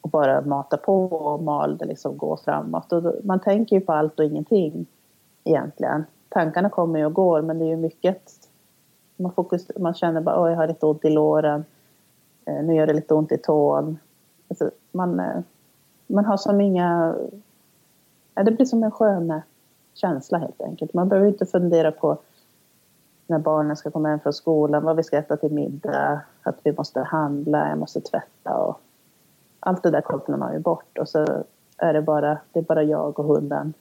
[0.02, 2.94] och bara mata på och malde, liksom gå framåt.
[2.94, 4.86] Och då, man tänker ju på allt och ingenting
[5.44, 6.06] egentligen.
[6.30, 8.32] Tankarna kommer ju och går men det är ju mycket.
[9.16, 11.66] Man, fokus, man känner bara att jag har lite ont i låren.
[12.46, 13.98] Eh, nu gör det lite ont i tån.
[14.48, 15.42] Alltså, man, eh,
[16.08, 17.16] man har som inga...
[18.36, 19.42] Ja, det blir som en skön
[19.94, 20.94] känsla helt enkelt.
[20.94, 22.18] Man behöver inte fundera på
[23.28, 26.74] när barnen ska komma hem från skolan, vad vi ska äta till middag, att vi
[26.78, 28.82] måste handla, jag måste tvätta och
[29.60, 31.44] allt det där kopplar man ju bort och så
[31.78, 33.74] är det bara, det är bara jag och hunden.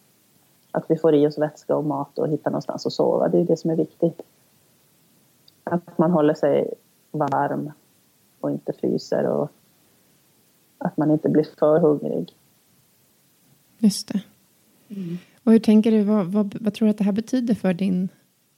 [0.70, 3.44] Att vi får i oss vätska och mat och hittar någonstans att sova, det är
[3.44, 4.22] det som är viktigt.
[5.64, 6.74] Att man håller sig
[7.10, 7.72] varm
[8.40, 9.50] och inte fryser och
[10.78, 12.32] att man inte blir för hungrig.
[13.78, 14.20] Just det.
[14.88, 15.18] Mm.
[15.44, 18.08] Och hur tänker du, vad, vad, vad tror du att det här betyder för din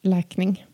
[0.03, 0.67] läkning?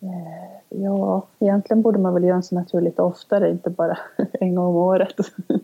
[0.00, 3.98] Eh, ja, egentligen borde man väl göra så naturligt oftare, inte bara
[4.32, 5.14] en gång om året.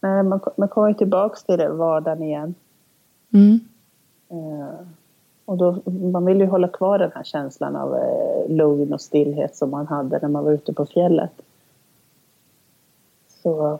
[0.00, 2.54] Nej, man, man kommer tillbaka till det, vardagen igen.
[3.32, 3.60] Mm.
[4.32, 4.86] Uh,
[5.44, 9.56] och då, man vill ju hålla kvar den här känslan av uh, lugn och stillhet
[9.56, 11.32] som man hade när man var ute på fjället.
[13.46, 13.78] Så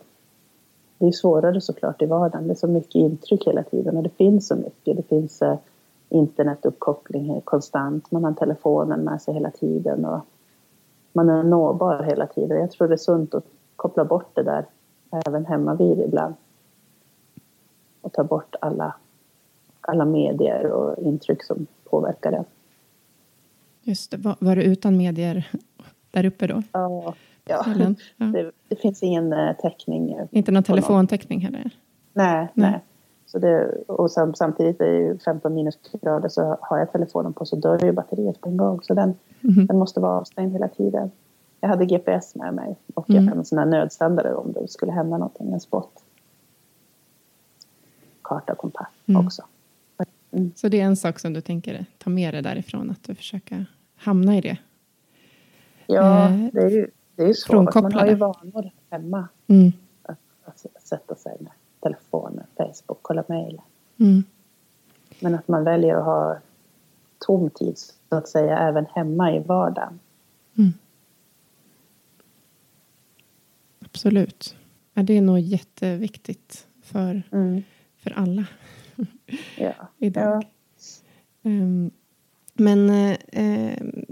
[0.99, 2.47] det är svårare såklart i vardagen.
[2.47, 4.97] Det är så mycket intryck hela tiden och det finns så mycket.
[4.97, 5.57] Det finns uh,
[6.09, 8.11] internetuppkoppling konstant.
[8.11, 10.21] Man har telefonen med sig hela tiden och
[11.13, 12.61] man är nåbar hela tiden.
[12.61, 13.45] Jag tror det är sunt att
[13.77, 14.65] koppla bort det där
[15.27, 16.35] även hemma vid ibland.
[18.01, 18.95] Och ta bort alla,
[19.81, 22.45] alla medier och intryck som påverkar det.
[23.83, 24.17] Just det.
[24.17, 25.51] Var, var du utan medier
[26.11, 26.63] där uppe då?
[26.73, 27.15] Ja,
[27.47, 27.65] ja.
[28.17, 28.27] ja.
[28.27, 30.17] Det, det, finns ingen eh, täckning.
[30.31, 31.71] Inte någon telefontäckning heller?
[32.13, 32.71] Nej, nej.
[32.71, 32.81] nej.
[33.27, 37.45] Så det, och sam, samtidigt är det ju 15 minusgrader så har jag telefonen på
[37.45, 38.83] så dör ju batteriet på en gång.
[38.83, 39.67] Så den, mm.
[39.67, 41.11] den måste vara avstängd hela tiden.
[41.61, 43.29] Jag hade GPS med mig och mm.
[43.29, 46.05] en sån här nödsändare om det skulle hända någonting, en spot.
[48.23, 49.27] Karta och kompass mm.
[49.27, 49.43] också.
[50.33, 50.53] Mm.
[50.57, 53.67] Så det är en sak som du tänker ta med dig därifrån, att du försöker
[53.97, 54.59] hamna i det?
[55.87, 57.75] Ja, eh, det är ju, det är ju svårt.
[57.75, 59.29] Man har ju vanor hemma.
[59.47, 59.73] Mm.
[60.03, 63.61] Att, att, sätta sig med telefonen, Facebook, kolla mejl.
[63.97, 64.25] Mm.
[65.21, 66.39] Men att man väljer att ha
[67.19, 70.01] tom tid så att säga även hemma i vardagen.
[70.59, 70.73] Mm.
[73.81, 74.57] Absolut.
[74.93, 77.63] Ja, det är nog jätteviktigt för, mm.
[77.97, 78.45] för alla
[79.57, 79.73] ja.
[79.99, 80.47] idag.
[81.43, 81.51] Ja.
[81.51, 81.91] Um,
[82.55, 84.05] men uh,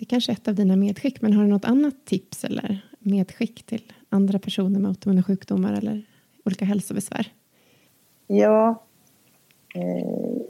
[0.00, 2.84] det är kanske är ett av dina medskick, men har du något annat tips eller
[2.98, 6.06] medskick till andra personer med autoimmuna sjukdomar eller
[6.44, 7.32] olika hälsobesvär?
[8.26, 8.82] Ja,
[9.74, 10.42] eh,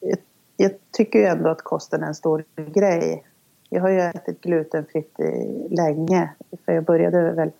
[0.00, 0.18] jag,
[0.56, 3.24] jag, tycker ju ändå att kosten är en stor grej.
[3.68, 5.18] Jag har ju ätit glutenfritt
[5.70, 6.30] länge,
[6.64, 7.50] för jag började väl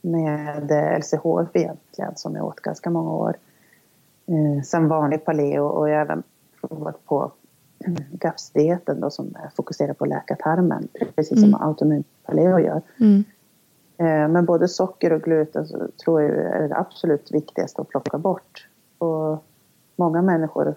[0.00, 3.36] med eh, LCHF egentligen som jag åt ganska många år.
[4.26, 6.22] Eh, sen vanlig paleo och jag har även
[6.60, 7.32] provat på
[8.10, 11.62] GAPS-dieten då som fokuserar på läkartarmen precis som mm.
[11.62, 12.82] autoimmun paleo gör.
[13.00, 13.24] Mm.
[13.98, 18.18] Eh, men både socker och gluten så tror jag är det absolut viktigaste att plocka
[18.18, 18.68] bort.
[18.98, 19.44] Och
[19.96, 20.74] många människor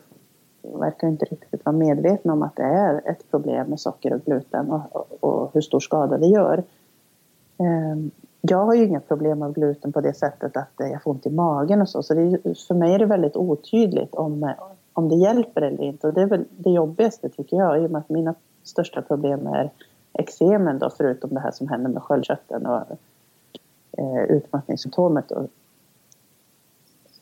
[0.62, 4.72] verkar inte riktigt vara medvetna om att det är ett problem med socker och gluten
[4.72, 6.64] och, och, och hur stor skada det gör.
[7.58, 11.26] Ehm, jag har ju inga problem med gluten på det sättet att jag får ont
[11.26, 12.04] i magen och så.
[12.04, 14.54] Så det, för mig är det väldigt otydligt om,
[15.00, 16.08] om det hjälper eller inte.
[16.08, 17.84] Och det är väl det jobbigaste tycker jag.
[17.84, 19.70] I och med att mina största problem är
[20.14, 22.82] eksemen då, förutom det här som händer med sköldkörteln och
[23.98, 25.32] eh, utmattningssymptomet.
[25.32, 25.48] Och,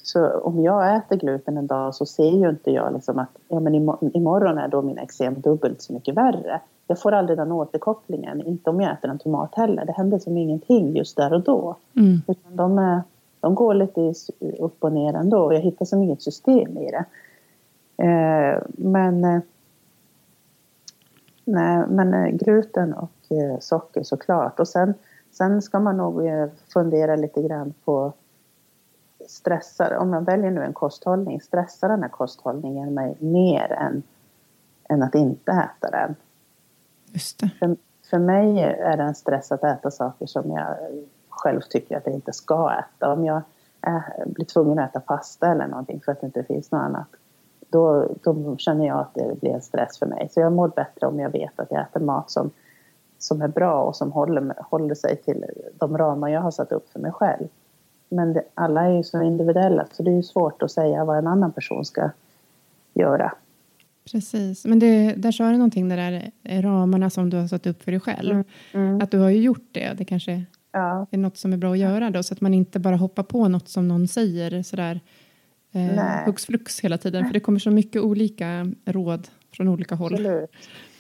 [0.04, 3.60] så om jag äter gluten en dag så ser ju inte jag liksom att ja,
[3.60, 3.76] men
[4.14, 8.70] imorgon är då mina eksem dubbelt så mycket värre jag får aldrig den återkopplingen, inte
[8.70, 9.86] om jag äter en tomat heller.
[9.86, 11.76] Det händer som ingenting just där och då.
[11.96, 12.22] Mm.
[12.28, 13.02] Utan de, är,
[13.40, 14.14] de går lite
[14.60, 17.06] upp och ner ändå och jag hittar som inget system i det.
[17.98, 19.42] Eh, men, eh,
[21.46, 24.60] nej, men eh, gluten och eh, socker såklart.
[24.60, 24.94] Och sen,
[25.32, 26.22] sen ska man nog
[26.74, 28.14] fundera lite grann på
[29.28, 34.04] stressar, om jag väljer nu en kosthållning, stressar den här kosthållningen mig mer än,
[34.90, 36.16] än att inte äta den?
[37.06, 37.50] Just det.
[37.60, 37.78] För,
[38.10, 40.76] för mig är det en stress att äta saker som jag
[41.30, 43.14] själv tycker att jag inte ska äta.
[43.14, 43.42] Om jag
[43.82, 47.08] är, blir tvungen att äta pasta eller någonting för att det inte finns något annat
[47.70, 50.30] då, då känner jag att det blir en stress för mig.
[50.32, 52.52] Så jag mår bättre om jag vet att jag äter mat som,
[53.18, 56.90] som är bra och som håller, håller sig till de ramar jag har satt upp
[56.90, 57.48] för mig själv.
[58.10, 61.18] Men det, alla är ju så individuella så det är ju svårt att säga vad
[61.18, 62.10] en annan person ska
[62.94, 63.34] göra.
[64.12, 67.84] Precis, men det, där sa du någonting, det där ramarna som du har satt upp
[67.84, 68.32] för dig själv.
[68.32, 68.46] Mm.
[68.74, 69.02] Mm.
[69.02, 71.08] Att du har ju gjort det, det kanske ja.
[71.12, 73.48] är något som är bra att göra då, så att man inte bara hoppar på
[73.48, 75.00] något som någon säger sådär
[75.78, 80.14] eh, hux flux hela tiden, för det kommer så mycket olika råd från olika håll.
[80.14, 80.50] Absolut.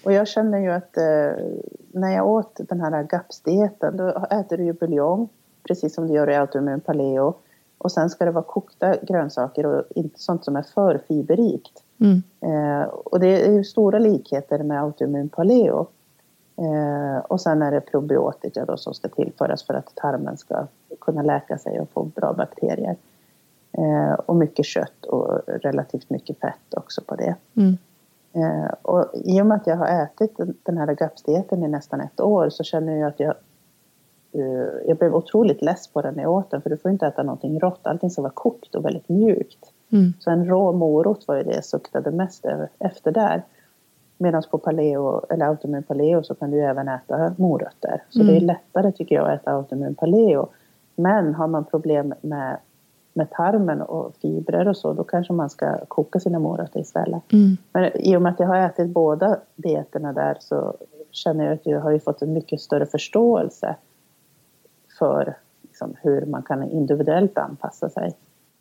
[0.04, 1.46] Och jag känner ju att eh,
[1.92, 5.30] när jag åt den här GAPS-dieten, då äter du ju buljong,
[5.68, 7.34] precis som du gör i autoimmun paleo.
[7.78, 11.84] Och sen ska det vara kokta grönsaker och inte sånt som är för fiberrikt.
[12.00, 12.24] Mm.
[12.42, 15.88] Eh, och det är ju stora likheter med autoimmun paleo.
[16.58, 20.68] Eh, och sen är det probiotika då som ska tillföras för att tarmen ska
[21.02, 22.96] kunna läka sig och få bra bakterier.
[23.78, 27.36] Eh, och mycket kött och relativt mycket fett också på det.
[27.56, 27.78] Mm.
[28.34, 32.20] Eh, och i och med att jag har ätit den här GAPS-dieten i nästan ett
[32.20, 33.34] år så känner jag att jag
[34.32, 37.08] eh, jag blev otroligt less på den när jag åt den för du får inte
[37.08, 37.88] äta någonting rått.
[37.88, 39.72] Allting ska vara kokt och väldigt mjukt.
[39.92, 40.14] Mm.
[40.20, 42.46] Så en rå morot var ju det jag suktade mest
[42.80, 43.44] efter där.
[44.18, 48.04] Medan på paleo, eller autoimmun paleo så kan du även äta morötter.
[48.10, 48.28] Så mm.
[48.28, 48.48] det är mm.
[48.48, 50.50] lättare tycker jag att äta autoimmun paleo.
[50.96, 52.58] Men har man problem med,
[53.18, 57.34] med tarmen och fibrer och så, då kanske man ska koka sina morötter istället.
[57.34, 57.58] Mm.
[57.74, 60.78] Men i och med att jag har ätit båda dieterna där så
[61.12, 63.76] känner jag att jag har fått en mycket större förståelse
[65.00, 68.14] för liksom, hur man kan individuellt anpassa sig.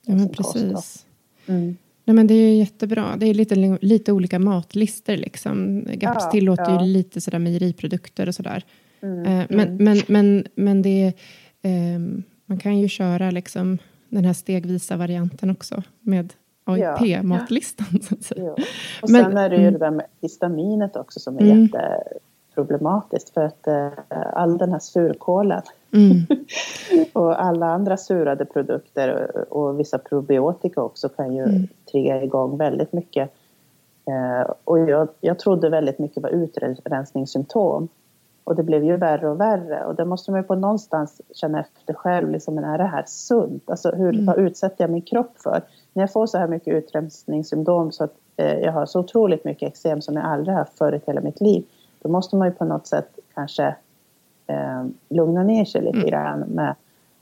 [0.07, 1.07] Ja, men precis.
[1.47, 1.77] Mm.
[2.05, 3.17] Nej, men det är jättebra.
[3.17, 5.17] Det är lite, lite olika matlister.
[5.17, 5.85] Liksom.
[5.93, 6.85] GAPS ja, tillåter ja.
[6.85, 8.65] ju lite sådär mejeriprodukter och sådär.
[9.01, 9.85] Mm, eh, men, mm.
[9.85, 11.13] men, men, men det
[11.63, 13.79] eh, man kan ju köra liksom
[14.17, 16.33] den här stegvisa varianten också med
[16.65, 17.87] AIP-matlistan.
[18.37, 18.57] Ja.
[19.03, 19.73] Och men, sen är det ju mm.
[19.73, 21.63] det där med histaminet också som är mm.
[21.63, 23.91] jätteproblematiskt för att eh,
[24.33, 25.63] all den här surkålen
[25.93, 26.27] Mm.
[27.13, 31.69] och alla andra surade produkter och vissa probiotika också kan ju mm.
[31.93, 33.31] trigga igång väldigt mycket.
[34.07, 37.89] Eh, och jag, jag trodde väldigt mycket var utrensningssymptom.
[38.47, 41.61] Och det blev ju värre och värre och det måste man ju på någonstans känna
[41.61, 43.71] efter själv, liksom, är det här sunt?
[43.71, 44.27] Alltså hur, mm.
[44.27, 45.63] vad utsätter jag min kropp för?
[45.93, 49.69] När jag får så här mycket utrensningssymptom så att eh, jag har så otroligt mycket
[49.69, 51.65] eksem som jag aldrig haft förut i hela mitt liv,
[52.03, 53.77] då måste man ju på något sätt kanske
[54.47, 56.11] eh, lugna ner sig lite mm.
[56.11, 56.75] grann med,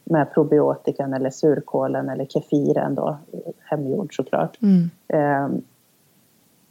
[0.05, 3.19] med probiotikan eller surkålen eller kefiren då,
[3.61, 4.59] hemgjord såklart.
[4.63, 4.91] Mm.
[5.09, 5.59] Eh,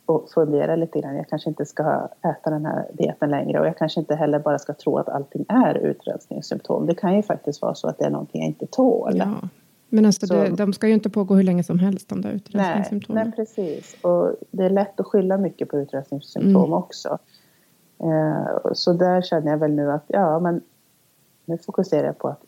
[0.05, 1.15] och fundera lite grann.
[1.15, 4.59] Jag kanske inte ska äta den här dieten längre och jag kanske inte heller bara
[4.59, 6.85] ska tro att allting är utrensningssymptom.
[6.85, 9.17] Det kan ju faktiskt vara så att det är någonting jag inte tål.
[9.17, 9.49] Ja.
[9.89, 12.31] Men alltså så, det, de ska ju inte pågå hur länge som helst de där
[12.31, 13.23] utrensningssymptomen.
[13.23, 13.95] Nej, nej, precis.
[14.01, 16.73] Och det är lätt att skylla mycket på utrensningssymptom mm.
[16.73, 17.17] också.
[17.99, 20.61] Eh, så där känner jag väl nu att ja, men
[21.45, 22.41] nu fokuserar jag på att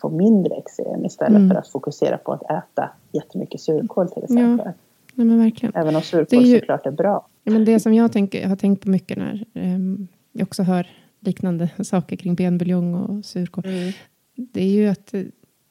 [0.00, 1.50] få mindre eksem istället mm.
[1.50, 4.66] för att fokusera på att äta jättemycket surkål till exempel.
[4.66, 4.85] Ja.
[5.16, 5.74] Nej, men verkligen.
[5.74, 7.28] Även om surkål är ju, såklart är bra.
[7.44, 10.86] Men det som jag tänker, har tänkt på mycket när um, jag också hör
[11.20, 13.64] liknande saker kring benbuljong och surkål.
[13.66, 13.92] Mm.
[14.34, 15.22] Det är ju att eh,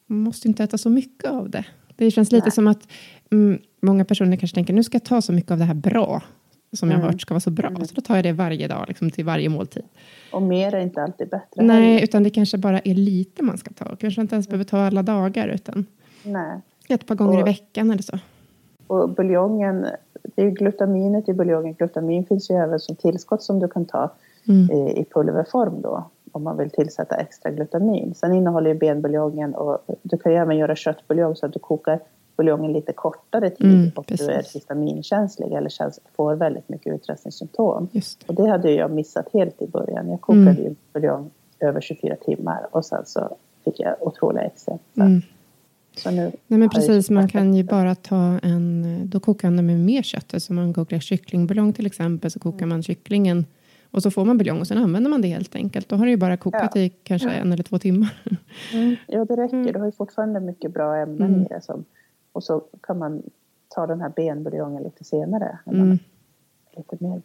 [0.08, 1.66] man måste inte äta så mycket av det.
[1.96, 2.52] Det känns lite Nej.
[2.52, 2.88] som att
[3.32, 6.22] mm, många personer kanske tänker nu ska jag ta så mycket av det här bra
[6.74, 7.14] som jag har mm.
[7.14, 7.68] hört ska vara så bra.
[7.68, 7.86] Mm.
[7.86, 9.84] Så då tar jag det varje dag, liksom, till varje måltid.
[10.32, 11.64] Och mer är inte alltid bättre.
[11.64, 12.04] Nej, heller.
[12.04, 13.96] utan det kanske bara är lite man ska ta.
[13.96, 15.86] Kanske inte ens behöver ta alla dagar, utan
[16.24, 16.62] Nej.
[16.90, 18.20] ett par gånger och, i veckan eller så.
[18.88, 19.88] Och buljongen,
[20.36, 21.74] det är glutaminet i buljongen.
[21.74, 24.12] Glutamin finns ju även som tillskott som du kan ta
[24.48, 24.72] mm.
[24.72, 26.04] i, i pulverform då.
[26.32, 28.14] Om man vill tillsätta extra glutamin.
[28.16, 32.00] Sen innehåller ju benbuljongen och du kan ju även göra köttbuljong så att du kokar
[32.38, 34.28] buljongen lite kortare tid mm, och precis.
[34.28, 37.88] du är histaminkänslig eller känns, får väldigt mycket utrensningssymptom.
[38.28, 40.10] Och det hade jag missat helt i början.
[40.10, 40.64] Jag kokade mm.
[40.64, 44.78] ju buljong över 24 timmar och sen så fick jag otroliga eksem.
[44.96, 45.22] Mm.
[46.06, 50.34] Nej men precis, man kan ju bara ta en, då kokar man med mer kött.
[50.34, 53.46] Alltså man kokar kycklingbuljong till exempel, så kokar man kycklingen
[53.92, 55.90] och så får man buljong och sen använder man det helt enkelt.
[55.90, 56.82] Då har det ju bara kokat ja.
[56.82, 57.34] i kanske ja.
[57.34, 58.24] en eller två timmar.
[58.74, 58.96] Mm.
[59.08, 59.58] Ja, det räcker.
[59.58, 59.74] Mm.
[59.74, 61.42] Du har ju fortfarande mycket bra ämnen mm.
[61.42, 61.62] i det.
[61.62, 61.86] Som,
[62.32, 63.24] och så kan man
[63.76, 65.60] ta den här benbuljongen lite senare.
[65.66, 66.00] Mm.
[66.78, 67.22] Lite mer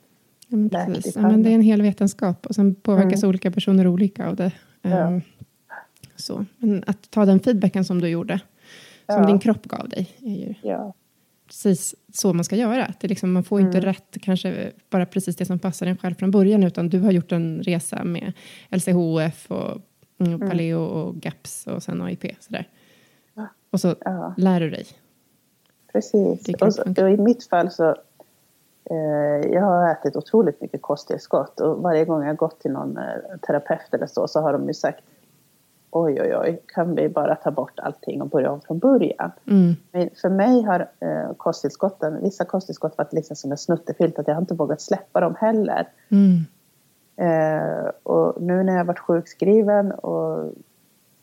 [0.51, 1.17] ja, men precis.
[1.17, 3.29] Ja, men det är en hel vetenskap och sen påverkas mm.
[3.29, 4.53] olika personer olika av det.
[4.83, 5.23] Um,
[6.17, 6.45] så.
[6.59, 8.41] Men att ta den feedbacken som du gjorde
[9.13, 10.09] som din kropp gav dig.
[10.23, 10.95] Är ju ja.
[11.47, 12.95] precis så man ska göra.
[13.01, 13.67] Det liksom, man får mm.
[13.67, 17.13] inte rätt, kanske bara precis det som passar en själv från början, utan du har
[17.13, 18.33] gjort en resa med
[18.71, 19.81] LCHF och
[20.19, 20.51] mm, mm.
[20.51, 22.25] Paleo och GAPS och sen AIP.
[22.41, 22.69] Sådär.
[23.35, 23.47] Ja.
[23.71, 24.35] Och så ja.
[24.37, 24.87] lär du dig.
[25.93, 26.49] Precis.
[26.61, 27.89] Och, så, och, i mitt fall så
[28.91, 33.39] eh, jag har ätit otroligt mycket kosttillskott och varje gång jag gått till någon eh,
[33.47, 35.05] terapeut eller så, så har de ju sagt
[35.91, 39.31] oj, oj, oj, kan vi bara ta bort allting och börja om från början?
[39.47, 39.75] Mm.
[39.93, 44.35] Men för mig har eh, kosttillskotten, vissa kosttillskott varit liksom som en snuttefilt, att jag
[44.35, 45.89] har inte vågat släppa dem heller.
[46.09, 46.45] Mm.
[47.17, 50.53] Eh, och nu när jag varit sjukskriven och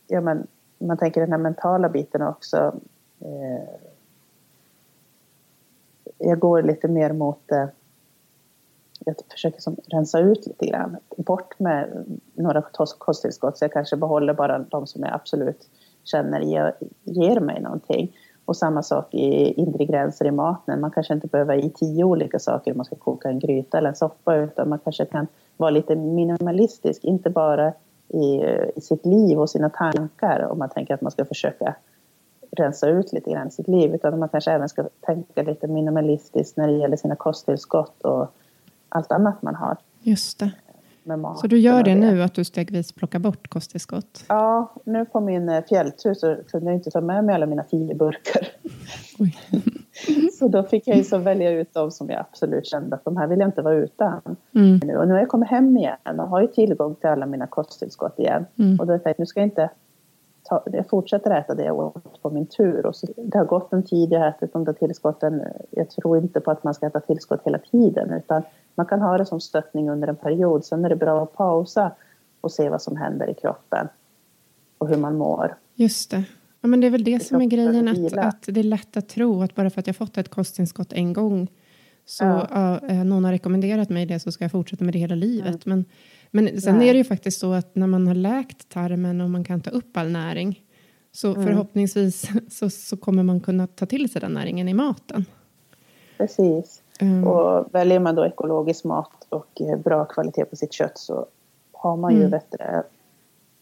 [0.07, 0.47] ja, men,
[0.79, 2.75] man tänker den här mentala biten också.
[3.19, 3.69] Eh,
[6.17, 7.65] jag går lite mer mot eh,
[9.05, 10.97] jag försöker som rensa ut lite grann.
[11.17, 12.61] Bort med några
[12.97, 15.69] kosttillskott så jag kanske behåller bara de som jag absolut
[16.03, 16.73] känner ger,
[17.03, 18.17] ger mig någonting.
[18.45, 20.81] Och samma sak i inre gränser i maten.
[20.81, 23.89] Man kanske inte behöver i tio olika saker om man ska koka en gryta eller
[23.89, 25.27] en soppa utan man kanske kan
[25.57, 27.73] vara lite minimalistisk, inte bara
[28.07, 28.43] i,
[28.75, 31.75] i sitt liv och sina tankar om man tänker att man ska försöka
[32.51, 36.57] rensa ut lite grann i sitt liv utan man kanske även ska tänka lite minimalistiskt
[36.57, 38.27] när det gäller sina kosttillskott och
[38.89, 39.77] allt annat man har.
[40.01, 40.51] Just det.
[41.41, 44.23] Så du gör det nu, att du stegvis plockar bort kosttillskott?
[44.27, 47.63] Ja, nu på min eh, fjälltur så kunde jag inte ta med mig alla mina
[47.63, 48.47] tio burkar.
[50.39, 53.17] så då fick jag ju så välja ut de som jag absolut kände att de
[53.17, 54.35] här vill jag inte vara utan.
[54.55, 54.79] Mm.
[54.83, 54.97] Nu.
[54.97, 58.19] Och nu har jag kommit hem igen och har ju tillgång till alla mina kosttillskott
[58.19, 58.45] igen.
[58.59, 58.79] Mm.
[58.79, 59.69] Och då har jag nu ska jag inte
[60.43, 62.85] ta, jag fortsätter äta det jag åt på min tur.
[62.85, 65.43] Och så, det har gått en tid, jag har ätit de där tillskotten.
[65.69, 68.43] Jag tror inte på att man ska äta tillskott hela tiden utan
[68.77, 70.65] man kan ha det som stöttning under en period.
[70.65, 71.91] Sen är det bra att pausa
[72.41, 73.87] och se vad som händer i kroppen
[74.77, 75.57] och hur man mår.
[75.75, 76.23] Just det.
[76.61, 79.09] Ja, men det är väl det som är grejen, att, att det är lätt att
[79.09, 81.47] tro att bara för att jag fått ett kosttillskott en gång
[82.05, 82.79] så ja.
[82.91, 85.65] uh, någon har rekommenderat mig det så ska jag fortsätta med det hela livet.
[85.65, 85.85] Mm.
[86.31, 86.89] Men, men sen Nej.
[86.89, 89.69] är det ju faktiskt så att när man har läkt tarmen och man kan ta
[89.69, 90.63] upp all näring
[91.11, 91.47] så mm.
[91.47, 95.25] förhoppningsvis så, så kommer man kunna ta till sig den näringen i maten.
[96.17, 96.81] Precis.
[96.99, 97.27] Mm.
[97.27, 101.25] Och väljer man då ekologisk mat och eh, bra kvalitet på sitt kött så
[101.71, 102.31] har man ju mm.
[102.31, 102.83] bättre,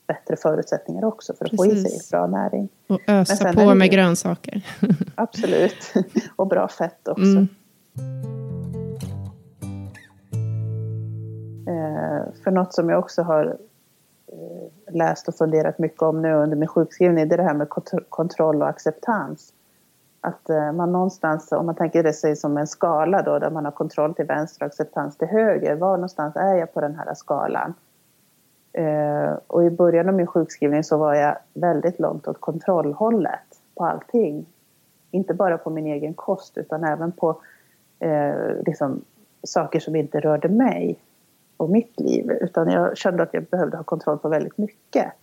[0.07, 1.83] bättre förutsättningar också för att Precis.
[1.83, 2.69] få i sig bra näring.
[2.87, 4.65] Och ösa på med grönsaker.
[5.15, 5.93] Absolut.
[6.35, 7.21] Och bra fett också.
[7.21, 7.47] Mm.
[11.67, 13.57] Eh, för något som jag också har
[14.27, 17.69] eh, läst och funderat mycket om nu under min sjukskrivning, det är det här med
[18.09, 19.53] kontroll och acceptans
[20.25, 23.65] att eh, man någonstans, om man tänker det sig som en skala då, där man
[23.65, 27.13] har kontroll till vänster och acceptans till höger, var någonstans är jag på den här
[27.13, 27.73] skalan?
[28.73, 33.85] Eh, och i början av min sjukskrivning så var jag väldigt långt åt kontrollhållet på
[33.85, 34.45] allting.
[35.11, 37.41] Inte bara på min egen kost utan även på
[37.99, 39.01] eh, liksom,
[39.43, 40.99] saker som inte rörde mig
[41.57, 42.31] och mitt liv.
[42.31, 45.13] Utan jag kände att jag behövde ha kontroll på väldigt mycket.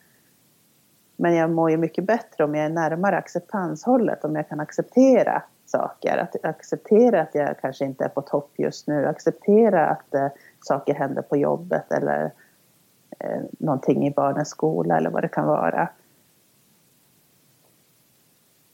[1.17, 5.43] Men jag mår ju mycket bättre om jag är närmare acceptanshållet, om jag kan acceptera
[5.67, 6.17] saker.
[6.17, 10.29] Att acceptera att jag kanske inte är på topp just nu, acceptera att eh,
[10.61, 12.33] saker händer på jobbet eller
[13.19, 15.89] eh, någonting i barnens skola eller vad det kan vara.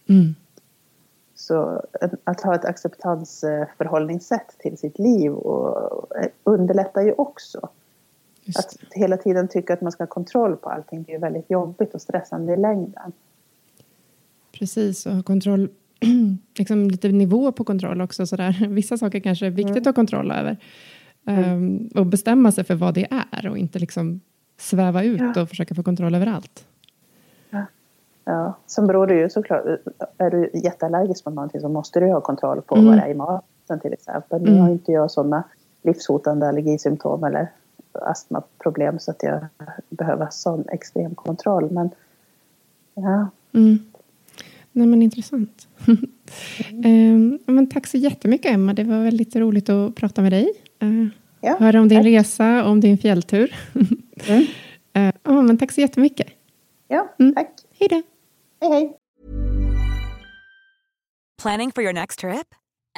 [0.09, 0.35] Mm.
[1.35, 1.83] Så
[2.25, 7.69] att ha ett acceptansförhållningssätt till sitt liv och eh, underlättar ju också.
[8.49, 11.51] Just Att hela tiden tycka att man ska ha kontroll på allting det är väldigt
[11.51, 13.13] jobbigt och stressande i längden.
[14.53, 15.69] Precis, och ha kontroll,
[16.59, 18.27] liksom lite nivå på kontroll också.
[18.27, 18.67] Sådär.
[18.69, 20.57] Vissa saker kanske är viktigt att ha kontroll över.
[21.25, 24.21] Um, och bestämma sig för vad det är och inte liksom
[24.57, 25.43] sväva ut Ja.
[25.43, 26.65] och försöka få kontroll över allt.
[28.25, 29.65] Ja, sen beror det ju såklart,
[30.19, 32.87] är du jätteallergisk mot någonting så måste du ha kontroll på Mm.
[32.87, 34.43] vad det är i maten till exempel.
[34.43, 34.61] Nu Mm.
[34.63, 35.43] har inte jag sådana
[35.83, 37.49] livshotande allergisymptom eller
[38.03, 39.47] astmaproblem så att jag
[39.89, 41.71] behöver sån extrem kontroll.
[41.71, 41.91] Men
[42.95, 43.79] ja, Mm.
[44.73, 45.69] Nej, men intressant.
[46.85, 50.53] Ehm, men tack så jättemycket Emma, det var väldigt roligt att prata med dig.
[50.83, 51.07] Uh,
[51.41, 52.07] ja, höra om din tack.
[52.07, 53.55] resa och om din fjälltur.
[54.29, 54.45] Mm.
[54.93, 56.27] Eh, ja, men tack så jättemycket.
[56.89, 57.35] ja Mm.
[57.35, 57.51] tack.
[57.79, 58.03] Hej då!
[58.61, 58.97] Hej hej.
[61.43, 62.47] Planning for your next trip?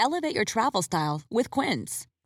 [0.06, 2.06] Elevate your travel style with Quince.